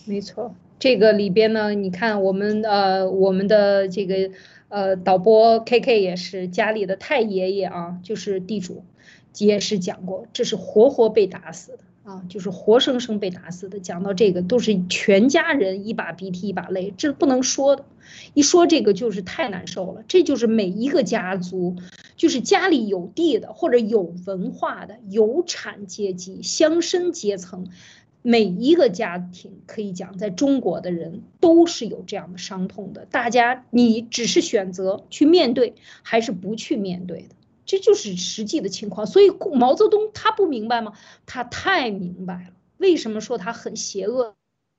[0.06, 0.54] 没错。
[0.78, 4.30] 这个里边呢，你看我们呃，我们的这个
[4.70, 8.84] 呃导播 K K 也是家里的太爷爷啊，就是地主，
[9.39, 13.80] 也是讲过，这是活活被打死的啊，就是活生生被打死的。
[13.80, 17.86] 讲到这个，都是全家人一把鼻涕一把泪，这不能说的，
[18.34, 20.03] 一说这个就是太难受了。
[20.07, 21.78] 这就是每一个家族，
[22.16, 27.68] 就是家里有地的或者有文化的有产阶级乡绅阶层。
[28.24, 33.05] 每一个家庭可以讲，在中国的人都是有这样的伤痛的。
[33.05, 37.30] 大家，你只是选择去面对，还是不去面对的，
[37.66, 39.07] 这就是实际的情况。
[39.07, 40.93] 所以毛泽东他不明白吗？
[41.26, 42.53] 他太明白了。
[42.78, 44.36] 为什么说他很邪恶？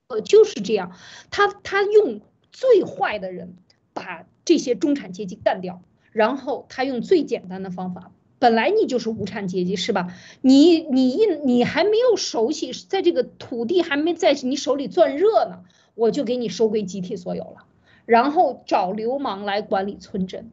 [0.07, 0.93] 呃，就是这样，
[1.33, 2.21] 他他用
[2.53, 3.57] 最坏的人
[3.93, 5.83] 把这些中产阶级干掉，
[6.13, 8.13] 然后他用最简单的方法。
[8.39, 10.13] 本来你就是无产阶级是吧？
[10.41, 15.61] 你你一你还没有熟悉，在这个土地还没在你手里攥热呢，
[15.95, 17.67] 我就给你收归集体所有了，
[18.05, 20.51] 然后找流氓来管理村镇，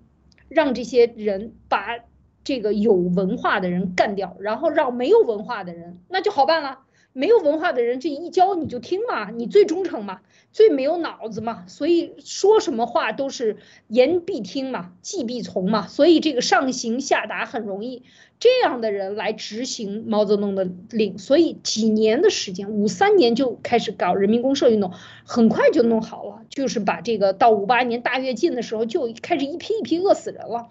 [0.49, 1.97] 让这些人把
[2.43, 6.81] 这个有文化的人干掉，然后让没有文化的人那就好办了。
[7.19, 10.21] 没有文化的人，这一教你就听嘛，你最忠诚嘛，
[10.53, 13.57] 最没有脑子嘛，所以说什么话都是
[13.89, 18.03] 言必听嘛，计必从嘛，所以这个上行下达很容易，
[18.39, 24.93] 这样的人来执行毛泽东的令，所以几年的时间，五三年就开始搞人民公社运动，
[25.25, 30.69] 很快就弄好了，就是把这个到五八年大跃进的时候就开始一批一批饿死人了。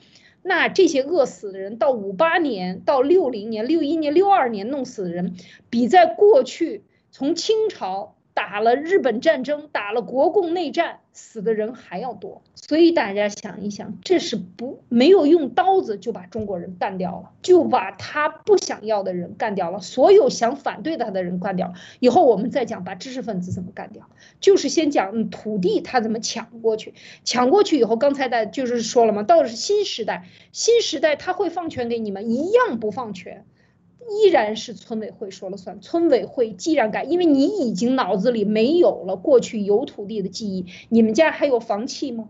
[0.48, 5.36] 那这些饿死的人，到五八年、到六零年、六一年、六二年弄死的人，
[5.70, 6.82] 比在过去
[7.12, 8.16] 从清朝。
[8.38, 12.40] 打了日本战争，打了国共内战，死的人还要多。
[12.54, 21.72] 所以大家想一想，这是不没有用刀子就把中国人干掉了，就把他不想要的人干掉了，所有想反对他的人干掉。
[21.98, 24.08] 以后我们再讲把知识分子怎么干掉，
[24.38, 33.44] 就是先讲土地他怎么抢过去，抢过去以后，刚才的就是说了嘛，到了新时代，新时代他会放权给你们，一样不放权。
[34.06, 35.80] 依然是村委会说了算。
[35.80, 40.66] 村委会既然改，因为你已经脑子里没有了过去有土地的记忆。
[40.88, 42.28] 你们家还有房契吗？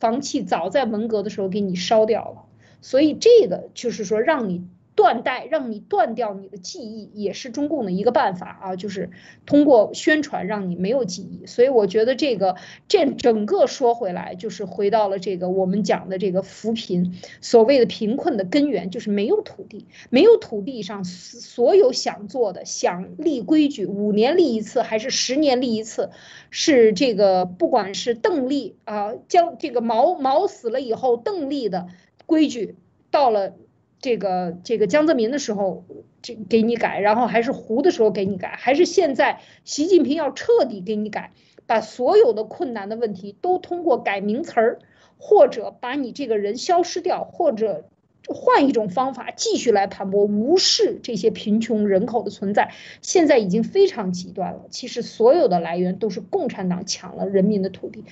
[0.00, 2.44] 房契早在文革的时候给你烧掉了，
[2.80, 4.64] 所以这个就是说让你。
[4.94, 9.10] 断代，让你断掉你的记忆，也是中共的一个办法啊，就是
[9.46, 11.46] 通过宣传让你没有记忆。
[11.46, 12.56] 所以我觉得这个
[12.88, 26.10] 这整个说回来，就是回到了这个我们讲的这个扶贫，所谓的贫困的根源就是没有土地，没有土地上所有想做的、想立规矩，五年立一次还是十年立一次，
[26.50, 31.88] 是这个不管是邓丽啊，将这个毛毛死了以后，邓丽的
[32.26, 32.76] 规矩
[33.10, 33.54] 到了。
[34.02, 35.84] 这个这个江泽民的时候，
[36.20, 41.30] 这给你改，然后还是胡的时候给你改，还是现在习近平要彻底给你改，
[41.66, 44.78] 把所有的困难的问题都通过改名词儿，
[45.18, 47.84] 或者把你这个人消失掉，或者
[48.26, 52.72] 换一种方法继续来盘剥，无视这些贫穷人口的存在，
[53.02, 54.62] 现在已经非常极端了。
[54.68, 58.04] 其实所有的来源都是共产党抢了人民的土地。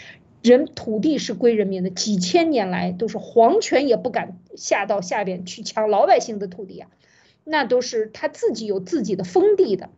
[0.43, 6.89] 人土地是归人民的，几千年来都是皇权也不敢下到下边去抢老百姓的土地啊，
[7.45, 9.91] 那都是他自己有自己的封地的，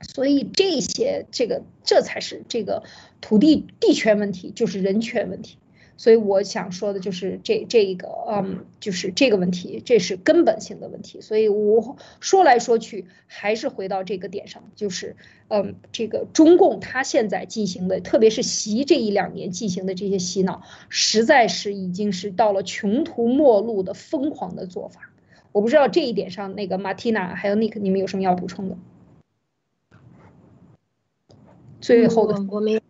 [0.00, 2.82] 所以这些这个这才是这个
[3.20, 5.58] 土地地权问题，就是人权问题。
[6.00, 11.20] 所以我想说的就是这这一个，嗯，就是这个问题，这是根本性的问题。
[11.20, 15.14] 所以我说来说去还是回到这个点上，就是，
[15.48, 25.10] 嗯，这个中共他现在进行的，特别是习这一两年进行的这些洗脑，实在是已经是到了穷途末路的疯狂的做法。
[25.52, 28.78] 我不知道这一点上，那个马蒂娜还有 Nick，你们有什么要补充的？
[31.78, 32.80] 最后的我没有。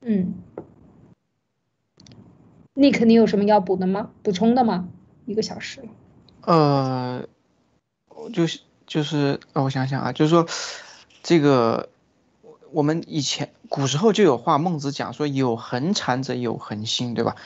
[0.00, 0.34] 嗯。
[2.76, 4.10] 你肯定有什么要补的吗？
[4.24, 4.88] 补充的吗？
[5.26, 5.80] 一个小时。
[6.40, 7.24] 呃，
[8.32, 10.48] 就是就是，让我想想啊，就是说，
[11.22, 11.88] 这个
[12.72, 17.36] 我们以前古时候就有话，孟子讲说有恒产者有恒心，对吧？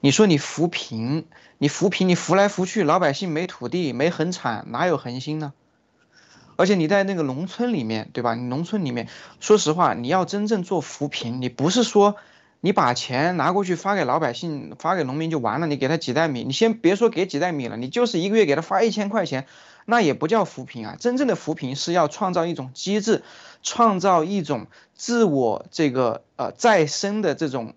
[0.00, 1.24] 你说你扶贫，
[1.56, 5.54] 你扶贫，你扶来扶去，老百姓没土地，没恒产，哪有恒心呢？
[6.56, 8.34] 而且你在那个农村里面，对吧？
[8.34, 9.08] 你农村里面，
[9.40, 12.16] 说实话，你要真正做扶贫，你不是说。
[12.60, 15.66] 你把钱拿过去发给老百姓，发给农民就完了。
[15.66, 19.46] 你给他几袋米，你先别说给几袋米了，你就是一个月给他发一千块钱，
[19.84, 20.96] 那也不叫扶贫啊。
[20.98, 23.22] 真正的扶贫是要创造一种机制，
[23.62, 27.74] 创造一种自我这个呃再生的这种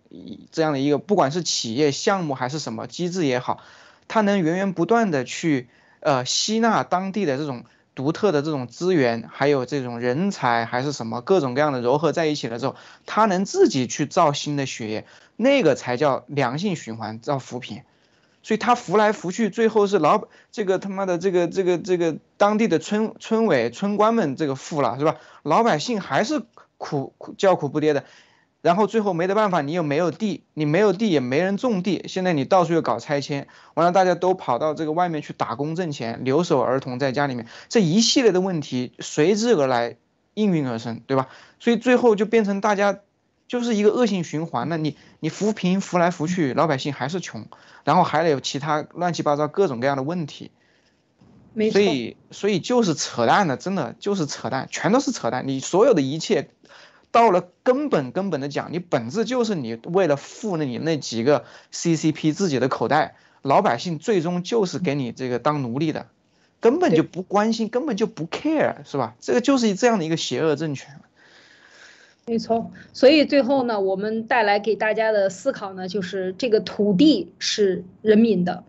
[0.51, 3.61] 这样的一个，不管是企业项目还是什么机制也好，
[4.07, 5.67] 它能源源不断的去
[5.99, 7.65] 呃吸纳当地的这种。
[7.95, 12.75] 独特的这种资源，还有这种人才，还是什么各种各样的糅合在一起了之后，
[13.05, 17.81] 他能自己去造新的血液，那个才叫良性循环，叫扶贫。
[18.41, 25.17] 所以他扶来扶去，最后是老这个他妈的这个这个这个当地的村村委村官们这个富了，是吧？
[25.43, 26.41] 老百姓还是
[26.77, 28.05] 苦苦叫苦不迭的。
[28.61, 32.03] 然后最后没得办法，你又没有地，你没有地也没人种地。
[32.09, 39.95] 现在你到处又搞拆迁，完了大家都跑到这个外面去打工挣钱，留守儿童在家里面，这一系列的问题随之而来，
[40.33, 41.29] 应运而生，对吧？
[41.61, 42.99] 所以最后就变成大家
[43.47, 44.67] 就是一个恶性循环。
[44.67, 47.47] 了你你扶贫扶来扶去，老百姓还是穷，
[47.85, 50.51] 然后还得有其他乱七八糟各种各样的问题。
[51.71, 55.47] 所以所以就是扯淡的，真的就是扯淡，全都是扯淡。
[55.47, 56.49] 你所有的一切。
[57.11, 66.05] 到了根本根本的讲，你本质就是你为了富了你那几个 CCP 自己的口袋，老百姓最终就是给你这个当奴隶的，
[66.59, 69.15] 根本就不关心，根本就不 care，是吧？
[69.19, 70.99] 这个就是这样的一个邪恶政权。
[72.27, 78.65] 没错，所以最后呢，我们带来给大家的思考呢，就是这个土地是人民的，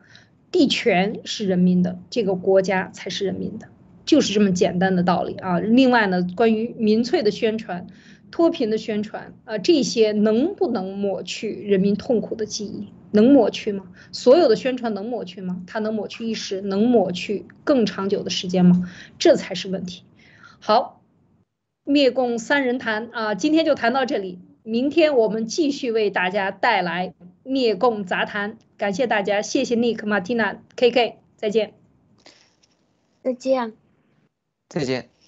[0.51, 3.69] 地权是人民的，这个国家才是人民的，
[4.07, 5.61] 就是这么简单的道理啊。
[5.61, 7.87] 另外呢，关于民粹的宣传。
[8.31, 12.89] 脱贫的宣传啊，这些能不能抹去人民痛苦的记忆？
[13.13, 13.93] 能抹去吗？
[14.13, 15.63] 所有的宣传能抹去吗？
[15.67, 18.89] 它能抹去一时，能抹去更长久的时间吗？
[19.19, 20.05] 这才是问题。
[20.61, 21.03] 好，
[21.85, 28.59] 灭共三人谈啊，今天就谈到这里，明天我们继续为大家带来灭共杂谈。
[28.77, 31.75] 感谢大家，谢谢 Nick、Martina、KK，再见。
[33.23, 33.73] 再见。
[34.69, 35.20] 再见。